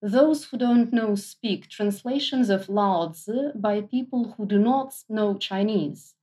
[0.00, 5.36] those who don't know speak translations of Lao Tzu by people who do not know
[5.36, 6.14] Chinese.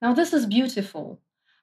[0.00, 1.20] Now, this is beautiful.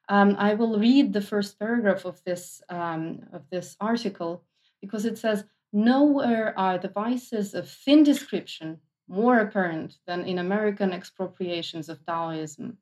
[0.08, 4.44] Um, I will read the first paragraph of this, um, of this article
[4.82, 10.92] because it says, Nowhere are the vices of thin description more apparent than in American
[10.92, 12.78] expropriations of Taoism.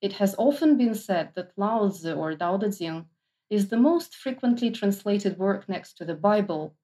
[0.00, 3.06] It has often been said that Lao Tzu or Tao Te Ching
[3.50, 6.74] is the most frequently translated work next to the Bible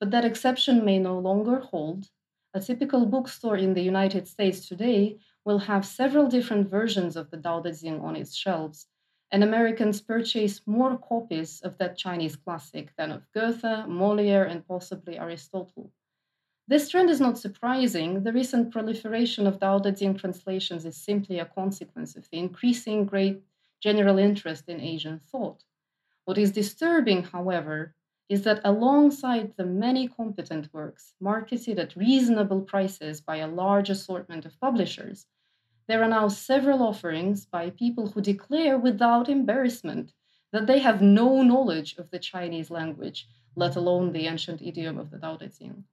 [0.00, 2.08] but that exception may no longer hold.
[2.54, 7.36] A typical bookstore in the United States today will have several different versions of the
[7.36, 8.86] Dao De Jing on its shelves,
[9.30, 15.18] and Americans purchase more copies of that Chinese classic than of Goethe, Moliere, and possibly
[15.18, 15.92] Aristotle.
[16.68, 18.22] This trend is not surprising.
[18.22, 23.04] The recent proliferation of Dao De Jing translations is simply a consequence of the increasing
[23.04, 23.42] great
[23.82, 25.64] general interest in Asian thought.
[26.28, 27.94] What is disturbing, however,
[28.28, 34.44] is that alongside the many competent works marketed at reasonable prices by a large assortment
[34.44, 35.24] of publishers,
[35.86, 40.12] there are now several offerings by people who declare without embarrassment
[40.52, 43.26] that they have no knowledge of the Chinese language,
[43.56, 45.84] let alone the ancient idiom of the Tao Te Ching.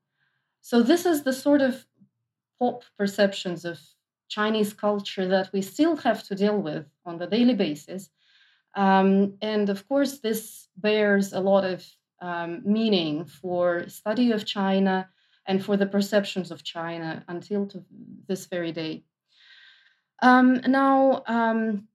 [0.59, 1.85] So, this is the sort of
[2.59, 3.79] pop perceptions of
[4.27, 8.09] Chinese culture that we still have to deal with on the daily basis.
[8.75, 11.85] Um, and of course, this bears a lot of
[12.21, 15.09] um, meaning for study of China
[15.47, 17.69] and for the perceptions of China until
[18.27, 19.03] this very day.
[20.21, 21.87] Um, now, um,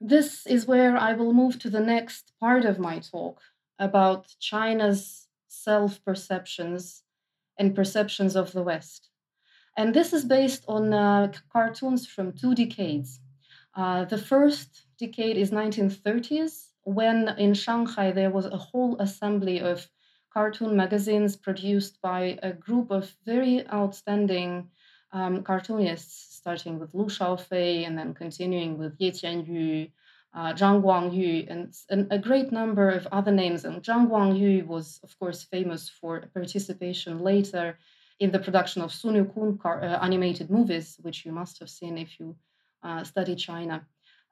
[0.00, 3.40] this is where I will move to the next part of my talk
[3.78, 7.02] about China's self perceptions
[7.58, 9.10] and perceptions of the West.
[9.76, 13.20] And this is based on uh, cartoons from two decades.
[13.74, 19.88] Uh, the first decade is 1930s, when in Shanghai there was a whole assembly of
[20.32, 24.68] cartoon magazines produced by a group of very outstanding
[25.12, 29.90] um, cartoonists, starting with Lu Shaofei and then continuing with Ye Qianyu,
[30.34, 33.64] uh, Zhang Guangyu, and, and, a great number of other names.
[33.64, 37.78] And Zhang Guangyu was, of course, famous for participation later
[38.18, 41.96] in the production of Sun Wukong car, uh, animated movies, which you must have seen
[41.96, 42.36] if you
[42.84, 43.86] uh, study China.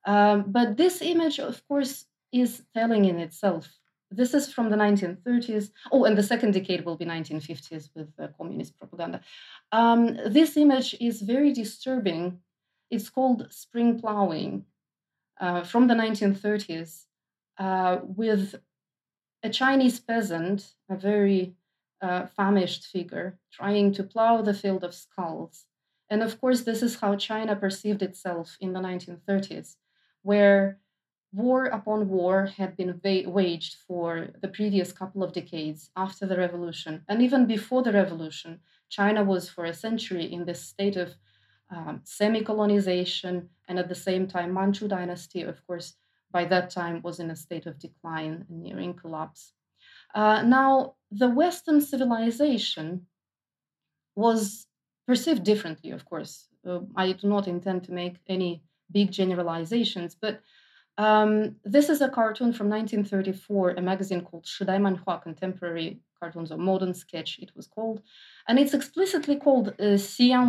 [0.04, 3.68] Um, but this image, of course, is telling in itself.
[4.10, 5.70] This is from the 1930s.
[5.90, 9.20] Oh, and the second decade will be 1950s with uh, communist propaganda.
[9.70, 12.40] Um, this image is very disturbing.
[12.90, 14.66] It's called spring plowing
[15.40, 17.04] uh, from the 1930s
[17.58, 18.54] uh, with
[19.42, 21.54] a Chinese peasant, a very
[22.02, 25.64] uh, famished figure, trying to plow the field of skulls.
[26.12, 29.76] And of course, this is how China perceived itself in the 1930s,
[30.20, 30.78] where
[31.32, 37.02] war upon war had been waged for the previous couple of decades after the revolution.
[37.08, 38.60] And even before the revolution,
[38.90, 41.14] China was for a century in this state of
[41.70, 45.94] um, semi colonization, and at the same time, Manchu dynasty, of course,
[46.30, 49.54] by that time was in a state of decline nearing collapse.
[50.14, 53.06] Uh, now, the Western civilization
[54.14, 54.66] was
[55.06, 56.48] perceived differently, of course.
[56.66, 60.40] Uh, I do not intend to make any big generalizations, but
[60.98, 66.58] um, this is a cartoon from 1934, a magazine called Shidai Manhua, Contemporary cartoons or
[66.58, 68.02] modern sketch, it was called.
[68.46, 69.98] And it's explicitly called uh,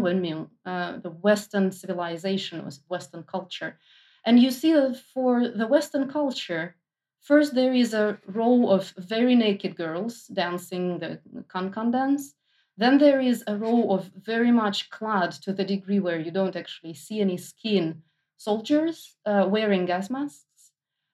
[0.05, 3.79] Wenming, uh, the Western civilization or Western culture.
[4.25, 6.75] And you see that for the Western culture,
[7.21, 12.35] first there is a row of very naked girls dancing the Kan dance.
[12.77, 16.55] Then there is a row of very much clad to the degree where you don't
[16.55, 18.01] actually see any skin
[18.37, 20.71] soldiers uh, wearing gas masks.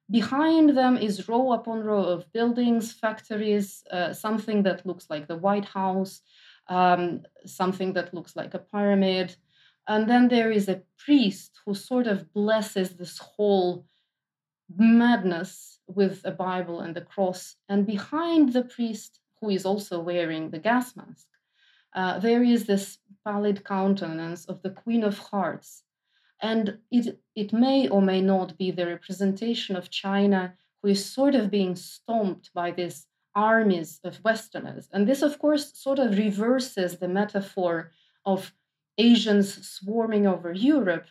[0.09, 5.37] Behind them is row upon row of buildings, factories, uh, something that looks like the
[5.37, 6.21] White House,
[6.67, 9.35] um, something that looks like a pyramid.
[9.87, 13.85] And then there is a priest who sort of blesses this whole
[14.75, 17.55] madness with a Bible and the cross.
[17.67, 21.27] And behind the priest, who is also wearing the gas mask,
[21.93, 25.83] uh, there is this pallid countenance of the Queen of Hearts,
[26.41, 31.35] and it, it may or may not be the representation of China who is sort
[31.35, 34.87] of being stomped by these armies of Westerners.
[34.91, 37.91] And this, of course, sort of reverses the metaphor
[38.25, 38.53] of
[38.97, 41.07] Asians swarming over Europe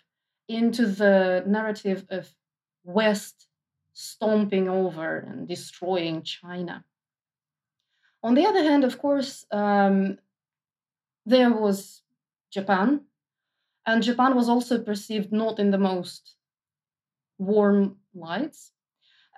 [0.48, 2.32] into the narrative of
[2.84, 3.46] West
[3.92, 6.84] stomping over and destroying China.
[8.22, 10.18] On the other hand, of course, um,
[11.28, 12.02] there was
[12.50, 13.02] Japan,
[13.86, 16.34] and Japan was also perceived not in the most
[17.38, 18.72] warm lights.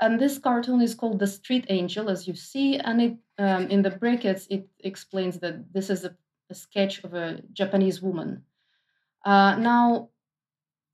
[0.01, 3.83] And this cartoon is called The Street Angel, as you see, and it um, in
[3.83, 6.15] the brackets it explains that this is a,
[6.49, 8.43] a sketch of a Japanese woman.
[9.25, 10.09] Uh, now,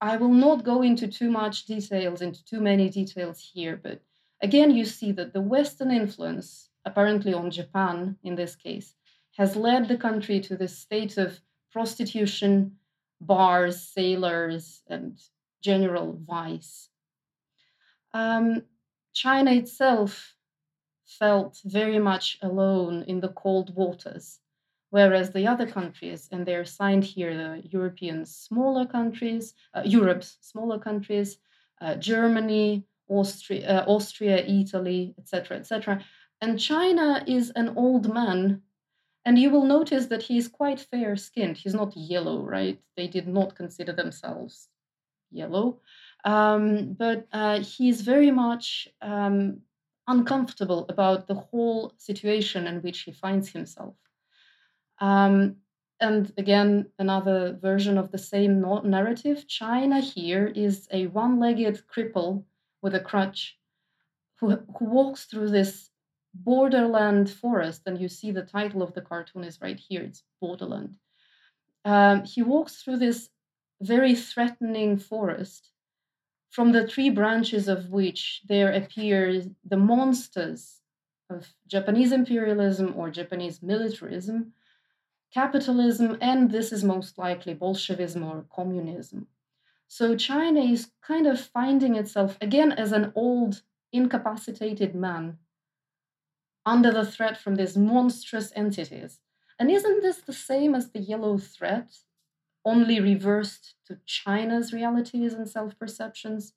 [0.00, 4.00] I will not go into too much details, into too many details here, but
[4.42, 8.94] again, you see that the Western influence, apparently on Japan in this case,
[9.36, 12.76] has led the country to this state of prostitution,
[13.20, 15.18] bars, sailors, and
[15.62, 16.88] general vice.
[18.14, 18.62] Um,
[19.12, 20.34] China itself
[21.06, 24.40] felt very much alone in the cold waters,
[24.90, 30.78] whereas the other countries, and they're signed here, the European smaller countries, uh, Europe's smaller
[30.78, 31.38] countries,
[31.80, 36.04] uh, Germany, Austria, uh, Austria, Italy, etc., etc.
[36.40, 38.62] And China is an old man
[39.26, 41.56] and you will notice that he is quite fair skinned.
[41.56, 42.80] He's not yellow, right?
[42.96, 44.68] They did not consider themselves
[45.32, 45.80] yellow.
[46.24, 49.62] Um, but uh, he's very much um,
[50.06, 53.96] uncomfortable about the whole situation in which he finds himself.
[55.00, 55.56] Um,
[55.98, 62.44] and again, another version of the same narrative China here is a one legged cripple
[62.80, 63.58] with a crutch
[64.38, 65.90] who, who walks through this
[66.44, 70.02] borderland forest, and you see the title of the cartoon is right here.
[70.02, 70.96] It's Borderland.
[71.84, 73.30] Um, he walks through this
[73.80, 75.70] very threatening forest,
[76.50, 80.80] from the three branches of which there appear the monsters
[81.28, 84.52] of Japanese imperialism or Japanese militarism,
[85.32, 89.26] capitalism, and this is most likely Bolshevism or communism.
[89.88, 93.62] So China is kind of finding itself again as an old,
[93.92, 95.38] incapacitated man
[96.66, 99.20] under the threat from these monstrous entities.
[99.58, 101.88] And isn't this the same as the yellow threat,
[102.64, 106.52] only reversed to China's realities and self perceptions?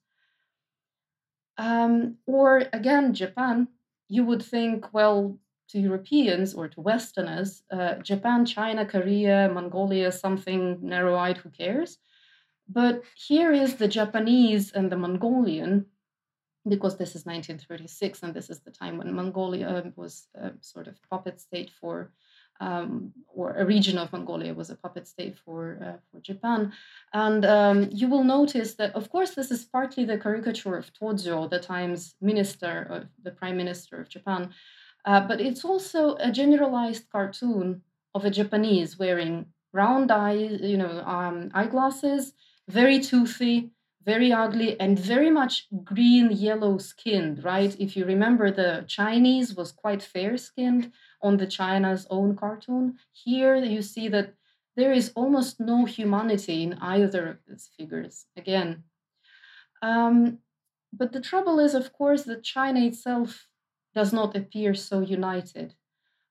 [1.56, 3.68] Um, or again, Japan,
[4.08, 5.38] you would think, well,
[5.68, 11.98] to Europeans or to Westerners, uh, Japan, China, Korea, Mongolia, something narrow eyed, who cares?
[12.68, 15.86] But here is the Japanese and the Mongolian
[16.68, 20.98] because this is 1936 and this is the time when Mongolia was a sort of
[21.10, 22.12] puppet state for,
[22.60, 26.72] um, or a region of Mongolia was a puppet state for uh, for Japan,
[27.14, 31.48] and um, you will notice that of course this is partly the caricature of Tojo,
[31.48, 34.50] the time's minister of the prime minister of Japan,
[35.06, 37.80] uh, but it's also a generalized cartoon
[38.14, 42.34] of a Japanese wearing round eyes, you know, um, eyeglasses,
[42.68, 43.70] very toothy
[44.04, 47.76] very ugly and very much green yellow skinned right?
[47.78, 50.92] If you remember the chinese was quite fair skinned
[51.22, 52.98] on the china's own cartoon.
[53.12, 54.34] Here you see that
[54.76, 58.84] there is almost no humanity in either of these figures again.
[59.82, 60.38] Um,
[60.92, 63.46] but the trouble is of course that china itself
[63.94, 65.74] does not appear so united.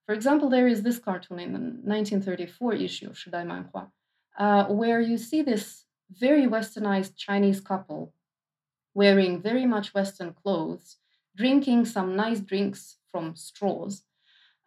[0.05, 3.91] For example there is this cartoon in the 1934 issue of shidai manhua
[4.39, 8.13] uh, where you see this very westernized Chinese couple
[8.93, 10.97] wearing very much Western clothes,
[11.35, 14.03] drinking some nice drinks from straws,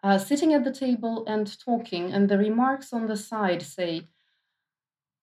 [0.03, 4.09] uh, sitting at the table and talking, and the remarks on the side say,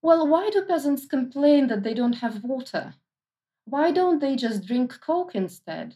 [0.02, 2.96] Well, why do peasants complain that they don't have water?
[3.66, 5.96] Why don't they just drink Coke instead?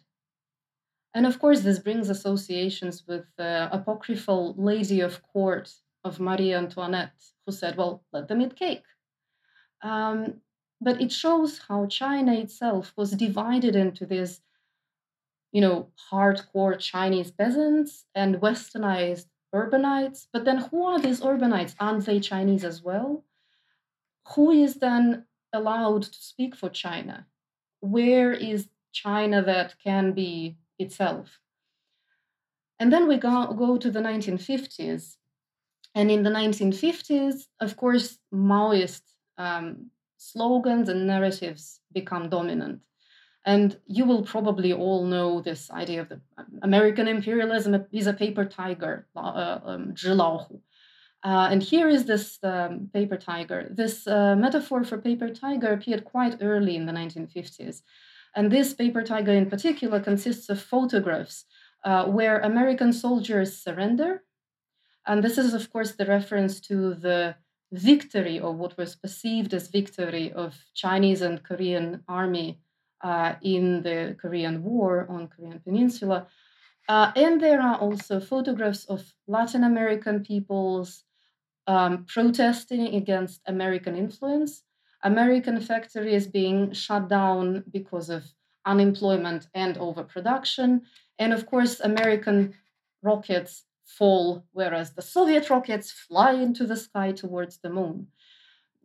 [1.13, 7.23] And of course, this brings associations with the apocryphal lady of court of Marie Antoinette,
[7.45, 8.83] who said, Well, let them eat cake.
[9.83, 10.41] Um,
[10.81, 14.41] but it shows how China itself was divided into these,
[15.51, 20.27] you know, hardcore Chinese peasants and westernized urbanites.
[20.31, 21.75] But then who are these urbanites?
[21.79, 23.23] Aren't they Chinese as well?
[24.35, 27.27] Who is then allowed to speak for China?
[27.81, 31.39] Where is China that can be itself?
[32.79, 35.17] And then we go, go to the 1950s.
[35.95, 42.81] And in the 1950s, of course, Maoist um, slogans and narratives become dominant.
[43.45, 48.13] And you will probably all know this idea of the um, American imperialism is a
[48.13, 49.93] paper tiger, uh, um,
[51.23, 53.67] uh, and here is this um, paper tiger.
[53.69, 57.81] This uh, metaphor for paper tiger appeared quite early in the 1950s.
[58.35, 61.45] And this paper tiger in particular consists of photographs
[61.85, 64.23] uh, where American soldiers surrender.
[65.05, 67.35] And this is, of course, the reference to the
[67.73, 72.59] victory or what was perceived as victory of Chinese and Korean army
[73.03, 76.27] uh, in the Korean War on Korean Peninsula.
[76.87, 81.03] Uh, and there are also photographs of Latin American peoples
[81.65, 84.63] um, protesting against American influence.
[85.03, 88.23] American factories being shut down because of
[88.65, 90.81] unemployment and overproduction.
[91.19, 92.53] And of course, American
[93.01, 93.65] rockets
[93.97, 98.07] fall, whereas the Soviet rockets fly into the sky towards the moon.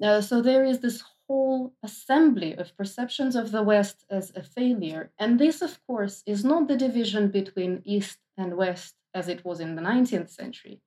[0.03, 5.11] Uh, so there is this whole assembly of perceptions of the West as a failure.
[5.19, 9.61] And this, of course, is not the division between East and West as it was
[9.61, 10.81] in the 19th century.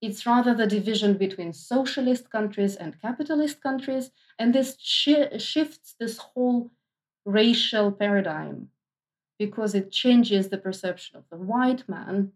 [0.00, 4.10] It's rather the division between socialist countries and capitalist countries.
[4.38, 6.70] And this sh- shifts this whole
[7.24, 8.68] racial paradigm
[9.38, 12.32] because it changes the perception of the white man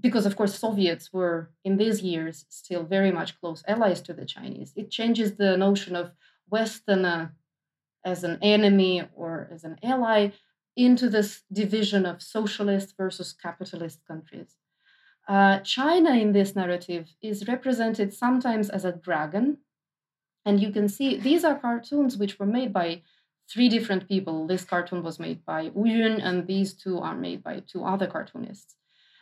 [0.00, 4.24] because of course soviets were in these years still very much close allies to the
[4.24, 4.72] chinese.
[4.76, 6.12] It changes the notion of
[6.50, 7.34] westerner
[8.04, 10.30] as an enemy or as an ally
[10.76, 14.56] into this division of socialist versus capitalist countries.
[15.26, 19.58] Uh, china in this narrative is represented sometimes as a dragon.
[20.44, 23.02] And you can see these are cartoons which were made by
[23.50, 24.46] three different people.
[24.46, 28.06] This cartoon was made by Wu Yun, and these two are made by two other
[28.06, 28.77] cartoonists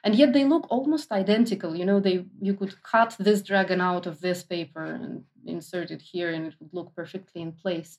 [0.07, 4.07] and yet they look almost identical you know they you could cut this dragon out
[4.07, 7.98] of this paper and insert it here and it would look perfectly in place.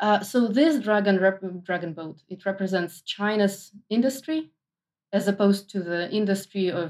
[0.00, 4.50] Uh, so this dragon rep- dragon boat it represents china's industry
[5.12, 6.88] as opposed to the industry of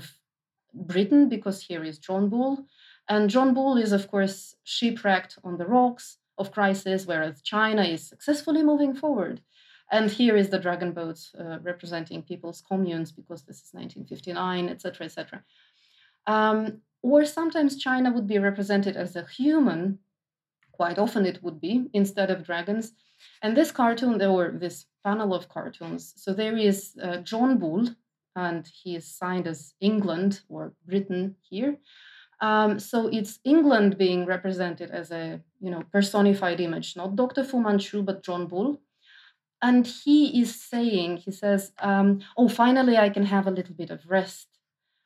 [0.74, 2.66] britain because here is john bull.
[3.08, 8.08] And john bull is of course shipwrecked on the rocks of crisis whereas china is
[8.08, 9.40] successfully moving forward
[9.90, 15.06] and here is the dragon boat uh, representing people's communes because this is 1959, etc.,
[15.06, 15.42] etc.
[16.26, 19.98] Um, or sometimes China would be represented as a human.
[20.72, 22.92] Quite often it would be instead of dragons.
[23.42, 27.88] And this cartoon, or this panel of cartoons, so there is uh, John Bull,
[28.36, 31.76] and he is signed as England or Britain here.
[32.40, 37.44] Um, so it's England being represented as a you know personified image, not Dr.
[37.44, 38.80] Fu Manchu, but John Bull
[39.62, 43.90] and he is saying he says um, oh finally i can have a little bit
[43.90, 44.48] of rest.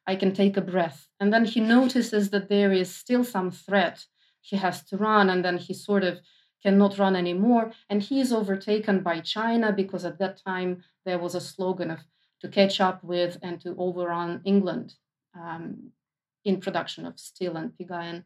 [0.07, 1.09] I can take a breath.
[1.19, 4.05] And then he notices that there is still some threat.
[4.43, 6.19] He has to run and then he sort of
[6.63, 7.73] cannot run anymore.
[7.89, 12.01] And he is overtaken by china because at that time there was a slogan of
[12.41, 14.95] to catch up with and to overrun england
[15.35, 15.91] um,
[16.45, 18.25] in production of steel and pig iron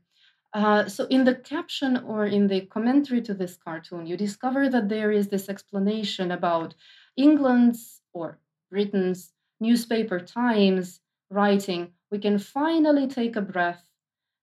[0.54, 4.88] uh, so, in the caption or in the commentary to this cartoon, you discover that
[4.88, 6.74] there is this explanation about
[7.16, 8.38] England's or
[8.70, 13.84] Britain's newspaper Times writing, We can finally take a breath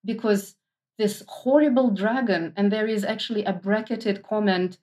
[0.03, 0.56] because
[0.97, 4.78] this horrible dragon, and there is actually a bracketed comment,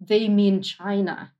[0.00, 1.32] they mean China,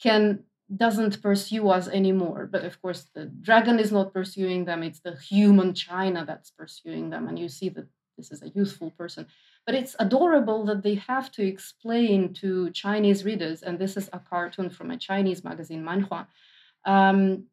[0.00, 0.44] can
[0.76, 2.48] doesn't pursue us anymore.
[2.50, 7.10] But of course, the dragon is not pursuing them, it's the human China that's pursuing
[7.10, 7.28] them.
[7.28, 9.26] And you see that this is a youthful person.
[9.64, 14.18] But it's adorable that they have to explain to Chinese readers, and this is a
[14.18, 16.26] cartoon from a Chinese magazine, Manhua,
[16.84, 17.44] um,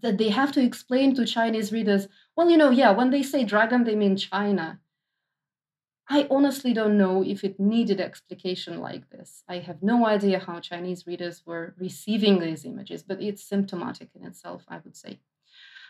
[0.00, 3.44] that they have to explain to Chinese readers, well, you know, yeah, when they say
[3.44, 4.78] dragon, they mean China.
[6.10, 9.44] I honestly don't know if it needed explication like this.
[9.48, 14.24] I have no idea how Chinese readers were receiving these images, but it's symptomatic in
[14.24, 15.20] itself, I would say.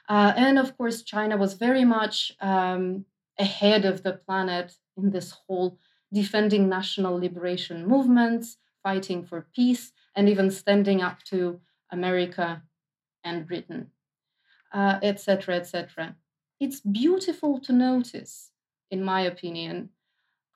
[0.09, 3.05] Uh, and of course, China was very much um,
[3.39, 5.79] ahead of the planet in this whole
[6.12, 11.61] defending national liberation movements, fighting for peace, and even standing up to
[11.93, 12.62] America,
[13.25, 13.91] and Britain,
[14.75, 16.05] etc., uh, etc.
[16.05, 16.14] Et
[16.61, 18.51] it's beautiful to notice,
[18.91, 19.91] in my opinion,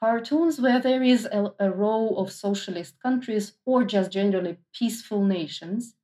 [0.02, 5.94] cartoons where there is a, a, row of socialist countries or just generally peaceful nations.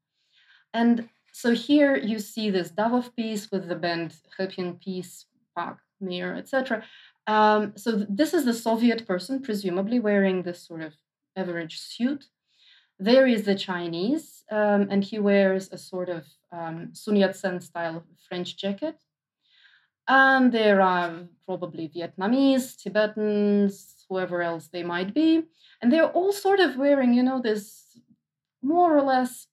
[0.72, 5.26] And so here you see this dove of peace with the band Heping Peace,
[5.56, 6.84] Park, Mir, etc.
[7.26, 10.94] Um, so th- this is the Soviet person, presumably wearing this sort of
[11.34, 12.26] average suit.
[13.00, 17.60] There is the Chinese, um, and he wears a sort of um, Sun Yat sen
[17.60, 18.96] style French jacket.
[20.08, 25.44] And there are probably Vietnamese, Tibetans, whoever else they might be.
[25.82, 27.98] And they're all sort of wearing, you know, this
[28.62, 29.46] more or less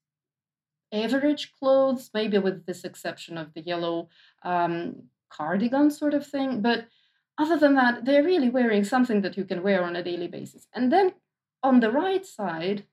[0.93, 4.09] average clothes, maybe with this exception of the yellow
[4.43, 6.61] um, cardigan sort of thing.
[6.61, 6.85] But
[7.37, 10.67] other than that, they're really wearing something that you can wear on a daily basis.
[10.73, 11.13] And then
[11.61, 12.85] on the right side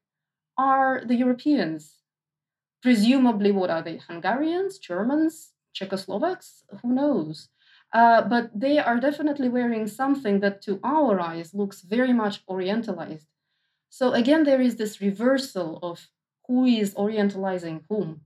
[0.59, 1.99] are the Europeans.
[2.83, 3.99] Presumably, what are they?
[3.99, 6.64] Hungarians, Germans, Czechoslovaks?
[6.83, 7.49] Who knows?
[7.93, 13.27] Uh, but they are definitely wearing something that to our eyes looks very much orientalized.
[13.91, 16.09] So again, there is this reversal of
[16.47, 18.23] who is orientalizing whom.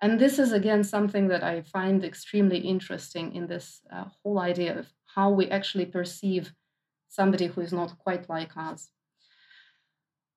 [0.00, 4.78] And this is again something that I find extremely interesting in this uh, whole idea
[4.78, 6.52] of how we actually perceive
[7.08, 8.90] somebody who is not quite like us.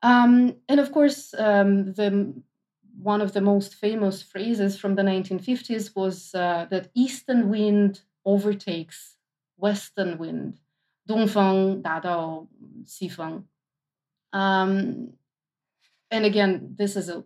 [0.01, 2.33] Um, and of course, um, the
[3.02, 9.16] one of the most famous phrases from the 1950s was uh, that Eastern wind overtakes
[9.56, 10.58] western wind.
[11.06, 12.48] 东风达到
[12.84, 13.44] 西风.
[14.32, 15.12] Um,
[16.10, 17.22] and again, this is a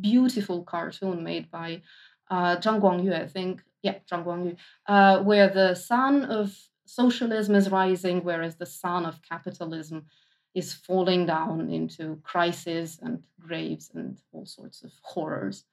[0.00, 1.82] beautiful cartoon made by
[2.30, 3.62] uh, Zhang Guangyu, I think.
[3.82, 4.56] Yeah, Zhang Guangyu,
[4.86, 6.56] uh, where the sun of
[6.86, 10.06] socialism is rising, whereas the sun of capitalism
[10.53, 15.65] is falling down into crises and graves and all sorts of horrors.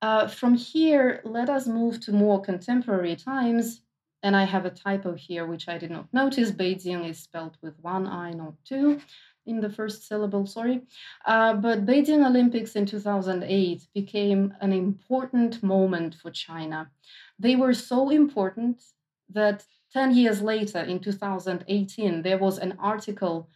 [0.00, 3.82] Uh, from here, let us move to more contemporary times.
[4.22, 6.50] And I have a typo here, which I did not notice.
[6.50, 9.00] Beijing is spelled with one I, not two,
[9.46, 10.82] in the first syllable, sorry.
[11.24, 16.90] Uh, but Beijing Olympics in 2008 became an important moment for China.
[17.38, 18.82] They were so important
[19.30, 23.48] that 10 years later, in 2018, there was an article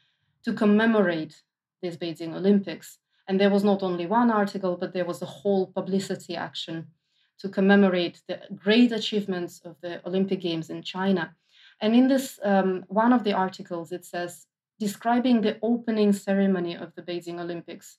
[0.45, 1.43] to commemorate
[1.81, 2.99] these Beijing Olympics.
[3.29, 6.89] And there was not only one article, but there was a whole publicity action
[7.39, 11.35] to commemorate the great achievements of the Olympic Games in China.
[11.81, 14.47] And in this, um, one of the articles, it says,
[14.79, 17.99] describing the opening ceremony of the Beijing Olympics.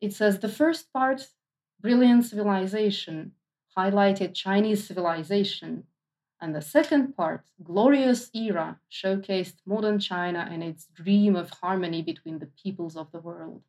[0.00, 1.28] It says the first part,
[1.80, 3.32] brilliant civilization,
[3.76, 5.84] highlighted Chinese civilization,
[6.40, 12.38] and the second part, Glorious Era, showcased modern China and its dream of harmony between
[12.38, 13.62] the peoples of the world.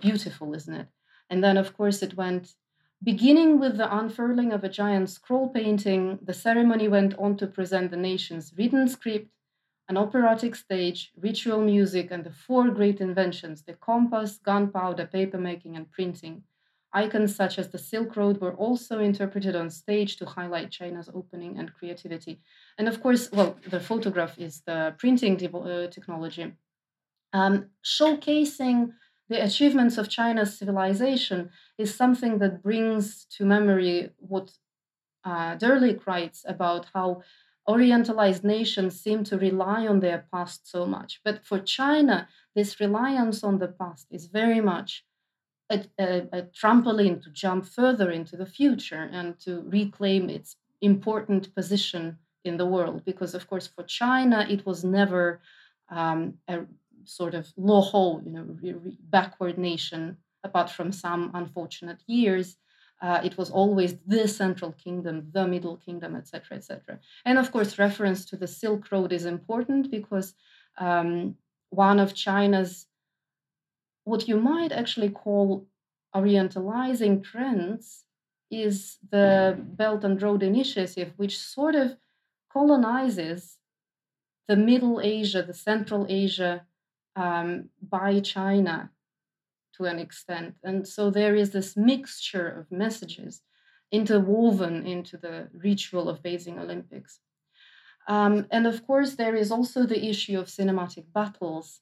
[0.00, 0.88] Beautiful, isn't it?
[1.28, 2.54] And then, of course, it went
[3.02, 6.18] beginning with the unfurling of a giant scroll painting.
[6.22, 9.30] The ceremony went on to present the nation's written script,
[9.88, 15.90] an operatic stage, ritual music, and the four great inventions the compass, gunpowder, papermaking, and
[15.90, 16.44] printing.
[16.94, 21.58] Icons such as the Silk Road were also interpreted on stage to highlight China's opening
[21.58, 22.40] and creativity.
[22.78, 26.52] And of course, well, the photograph is the printing uh, technology.
[27.32, 28.92] Um, showcasing
[29.28, 34.52] the achievements of China's civilization is something that brings to memory what
[35.24, 37.22] uh, Dirlik writes about how
[37.68, 41.20] Orientalized nations seem to rely on their past so much.
[41.24, 45.04] But for China, this reliance on the past is very much
[45.72, 51.54] a, a, a trampoline to jump further into the future and to reclaim its important
[51.54, 53.04] position in the world.
[53.04, 55.40] Because, of course, for China, it was never
[55.90, 56.60] um, a
[57.04, 58.46] sort of loho, you know,
[59.10, 62.56] backward nation, apart from some unfortunate years.
[63.00, 66.98] Uh, it was always the central kingdom, the middle kingdom, etc., etc.
[67.24, 70.34] And of course, reference to the Silk Road is important because
[70.78, 71.34] um,
[71.70, 72.86] one of China's
[74.04, 75.66] what you might actually call
[76.14, 78.04] orientalizing trends
[78.50, 81.96] is the Belt and Road Initiative, which sort of
[82.52, 83.58] colonizes
[84.48, 86.66] the Middle Asia, the Central Asia
[87.16, 88.90] um, by China
[89.76, 90.56] to an extent.
[90.62, 93.42] And so there is this mixture of messages
[93.90, 97.20] interwoven into the ritual of Beijing Olympics.
[98.08, 101.80] Um, and of course, there is also the issue of cinematic battles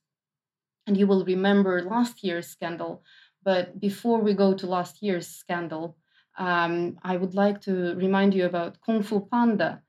[0.91, 3.05] and you will remember last year's scandal.
[3.45, 5.97] But before we go to last year's scandal,
[6.37, 9.83] um, I would like to remind you about Kung Fu Panda.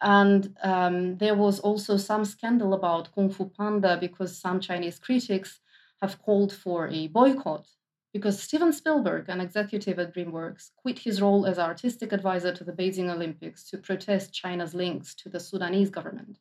[0.00, 5.60] And um, there was also some scandal about Kung Fu Panda because some Chinese critics
[6.00, 7.68] have called for a boycott
[8.12, 12.72] because Steven Spielberg, an executive at DreamWorks, quit his role as artistic advisor to the
[12.72, 16.40] Beijing Olympics to protest China's links to the Sudanese government.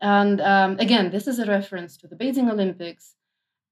[0.00, 3.14] And um, again, this is a reference to the Beijing Olympics.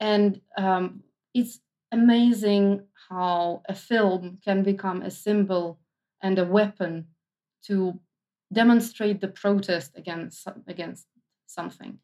[0.01, 1.03] And um,
[1.35, 1.61] it's
[1.93, 5.79] amazing how a film can become a symbol
[6.23, 7.07] and a weapon
[7.67, 8.01] to
[8.53, 11.07] demonstrate the protest against, against
[11.47, 11.99] something.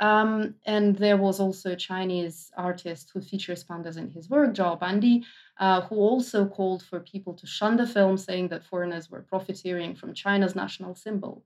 [0.00, 4.78] Um, and there was also a Chinese artist who features pandas in his work, Zhao
[4.78, 5.24] Bandi,
[5.60, 9.94] uh, who also called for people to shun the film, saying that foreigners were profiteering
[9.94, 11.44] from China's national symbol.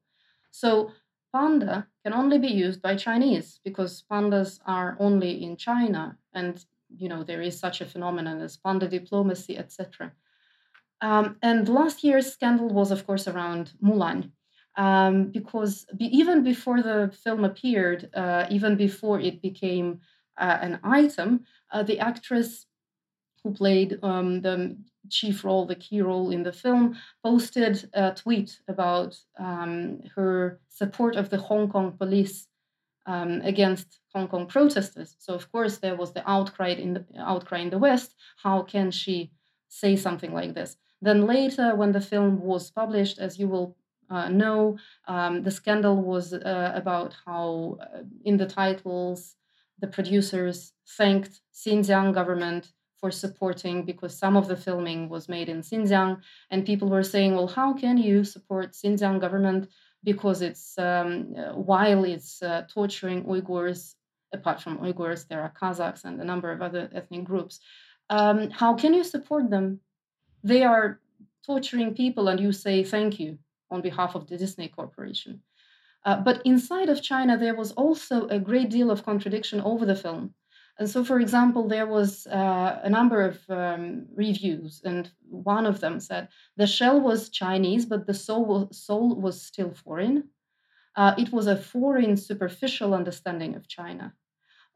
[0.50, 0.92] So
[1.32, 7.08] panda can only be used by Chinese because pandas are only in China, and you
[7.08, 10.12] know there is such a phenomenon as panda diplomacy, etc.
[11.00, 14.30] Um, and last year's scandal was, of course, around Mulan,
[14.76, 20.00] um, because be, even before the film appeared, uh, even before it became
[20.38, 22.66] uh, an item, uh, the actress
[23.42, 24.76] who played um, the
[25.10, 31.16] chief role, the key role in the film, posted a tweet about um, her support
[31.16, 32.46] of the Hong Kong police
[33.06, 35.16] um, against Hong Kong protesters.
[35.18, 38.14] So of course there was the outcry in the outcry in the West.
[38.42, 39.30] How can she
[39.68, 40.76] say something like this?
[41.00, 43.76] Then later, when the film was published, as you will
[44.10, 49.36] uh, know, um, the scandal was uh, about how uh, in the titles
[49.80, 55.60] the producers thanked Xinjiang government for supporting because some of the filming was made in
[55.60, 56.20] Xinjiang,
[56.50, 59.68] and people were saying, "Well, how can you support Xinjiang government
[60.04, 63.94] because it's um, uh, while it's uh, torturing Uyghurs?
[64.32, 67.60] Apart from Uyghurs, there are Kazakhs and a number of other ethnic groups.
[68.10, 69.80] Um, how can you support them?
[70.42, 71.00] They are
[71.46, 73.38] torturing people, and you say thank you
[73.70, 75.42] on behalf of the Disney Corporation."
[76.04, 79.96] Uh, but inside of China, there was also a great deal of contradiction over the
[79.96, 80.34] film.
[80.78, 85.80] And so, for example, there was uh, a number of um, reviews, and one of
[85.80, 90.28] them said the shell was Chinese, but the soul was, soul was still foreign.
[90.94, 94.14] Uh, it was a foreign, superficial understanding of China.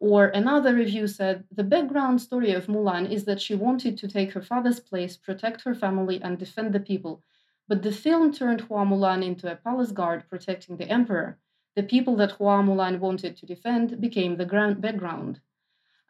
[0.01, 4.33] Or another review said the background story of Mulan is that she wanted to take
[4.33, 7.23] her father's place, protect her family, and defend the people.
[7.69, 11.39] But the film turned Hua Mulan into a palace guard protecting the emperor.
[11.77, 14.47] The people that Hua Mulan wanted to defend became the
[14.81, 15.41] background.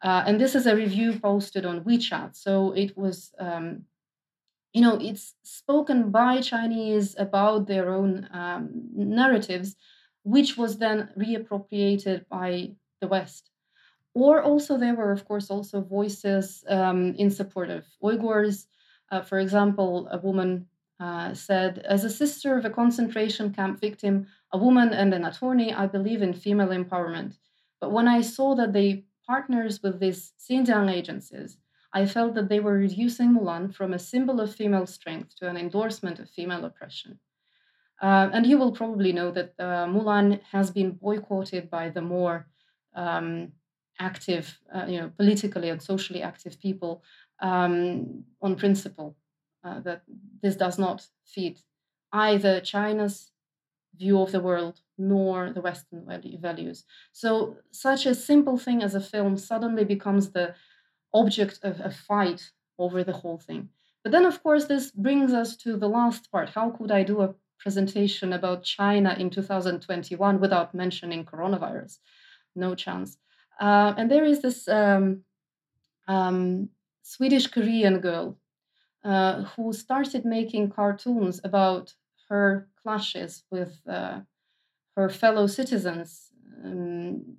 [0.03, 2.35] Uh, and this is a review posted on WeChat.
[2.37, 3.83] So it was, um,
[4.73, 9.77] you know, it's spoken by Chinese about their own um, narratives,
[10.25, 13.51] which was then reappropriated by the West.
[14.15, 18.67] Or also, there were, of course, also voices um, in support of Uyghurs.
[19.11, 20.67] Uh, for example, a woman
[21.01, 25.73] uh, said, As a sister of a concentration camp victim, a woman, and an attorney,
[25.73, 27.39] I believe in female empowerment.
[27.81, 31.59] But when I saw that they partners with these Xinjiang agencies,
[31.93, 35.57] I felt that they were reducing Mulan from a symbol of female strength to an
[35.57, 37.19] endorsement of female oppression.
[38.01, 42.47] Uh, and you will probably know that uh, Mulan has been boycotted by the more
[42.95, 43.53] um,
[44.01, 47.03] active, uh, you know, politically and socially active people
[47.41, 49.17] um, on principle
[49.65, 50.03] uh, that
[50.43, 51.61] this does not fit
[52.13, 53.32] either China's
[53.97, 56.07] view of the world nor the Western
[56.41, 56.85] values.
[57.13, 60.55] So, such a simple thing as a film suddenly becomes the
[61.13, 63.69] object of a fight over the whole thing.
[64.03, 66.51] But then, of course, this brings us to the last part.
[66.51, 71.99] How could I do a presentation about China in 2021 without mentioning coronavirus?
[72.57, 73.19] No chance.
[73.61, 75.23] Uh, and there is this um,
[76.09, 76.69] um,
[77.03, 78.39] Swedish Korean girl
[79.05, 81.95] uh, who started making cartoons about
[82.29, 84.21] her clashes with uh,
[84.97, 86.31] her fellow citizens
[86.65, 87.37] um,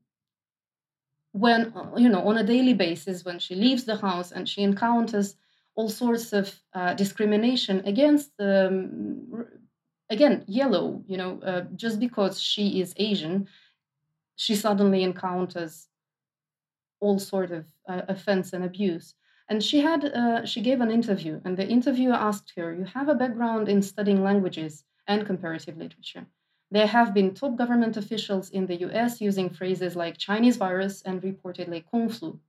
[1.32, 4.62] when uh, you know on a daily basis when she leaves the house and she
[4.62, 5.36] encounters
[5.76, 9.46] all sorts of uh, discrimination against um,
[10.10, 13.48] again yellow you know uh, just because she is asian
[14.36, 15.88] she suddenly encounters
[17.04, 19.16] all sort of uh, offense and abuse.
[19.50, 23.10] And she had uh, she gave an interview and the interviewer asked her you have
[23.10, 26.26] a background in studying languages and comparative literature
[26.74, 31.22] there have been top government officials in the US using phrases like Chinese virus and
[31.22, 32.39] reportedly Kung flu.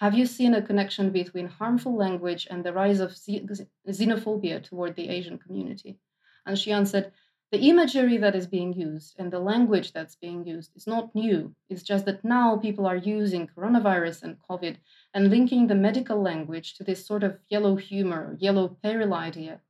[0.00, 5.08] Have you seen a connection between harmful language and the rise of xenophobia toward the
[5.08, 5.98] Asian community?
[6.44, 7.10] And she answered,
[7.52, 11.54] the imagery that is being used and the language that's being used is not new.
[11.70, 14.76] It's just that now people are using coronavirus and COVID
[15.14, 19.62] and linking the medical language to this sort of yellow humor, yellow peril idea,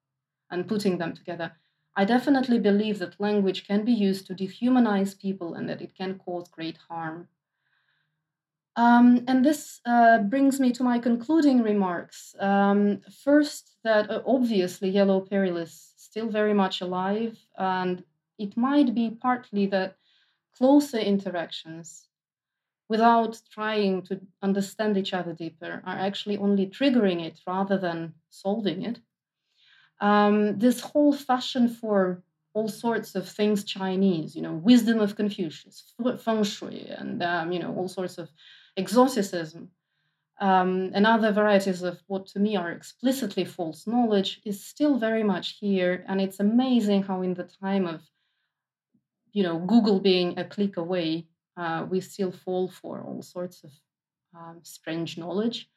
[0.50, 1.52] and putting them together.
[1.96, 6.18] I definitely believe that language can be used to dehumanize people and that it can
[6.18, 7.28] cause great harm.
[8.76, 12.34] Um, and this uh, brings me to my concluding remarks.
[12.40, 18.02] Um, first, that uh, obviously yellow peril is still very much alive, and
[18.38, 19.96] it might be partly that
[20.56, 22.08] closer interactions
[22.88, 28.82] without trying to understand each other deeper are actually only triggering it rather than solving
[28.82, 28.98] it.
[30.00, 32.22] Um, this whole fashion for
[32.54, 37.58] all sorts of things Chinese, you know, wisdom of Confucius, feng shui, and um, you
[37.58, 38.30] know all sorts of
[38.76, 39.70] exoticism,
[40.40, 45.24] um, and other varieties of what to me are explicitly false knowledge is still very
[45.24, 48.02] much here, and it's amazing how in the time of
[49.32, 51.26] you know Google being a click away,
[51.56, 53.72] uh, we still fall for all sorts of
[54.36, 55.68] um, strange knowledge.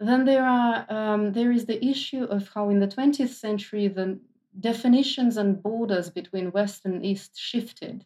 [0.00, 4.18] Then there are um, there is the issue of how in the 20th century the
[4.58, 8.04] definitions and borders between West and East shifted,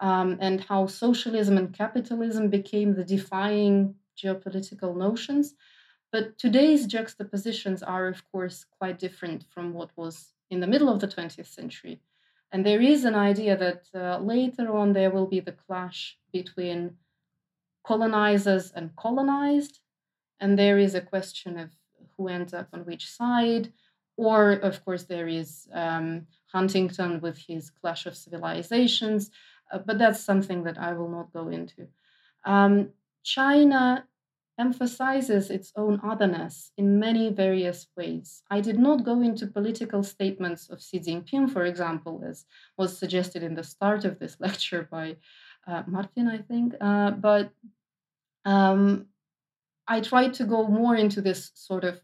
[0.00, 5.54] um, and how socialism and capitalism became the defining geopolitical notions.
[6.12, 11.00] But today's juxtapositions are, of course, quite different from what was in the middle of
[11.00, 12.00] the 20th century.
[12.52, 16.96] And there is an idea that uh, later on there will be the clash between
[17.84, 19.80] colonizers and colonized.
[20.40, 21.70] And there is a question of
[22.16, 23.72] who ends up on which side.
[24.16, 29.30] Or, of course, there is um, Huntington with his Clash of Civilizations,
[29.70, 31.88] uh, but that's something that I will not go into.
[32.44, 32.90] Um,
[33.22, 34.06] China
[34.58, 38.42] emphasizes its own otherness in many various ways.
[38.50, 42.46] I did not go into political statements of Xi Jinping, for example, as
[42.78, 45.16] was suggested in the start of this lecture by
[45.66, 47.50] uh, Martin, I think, uh, but
[48.44, 49.06] um,
[49.88, 52.00] I tried to go more into this sort of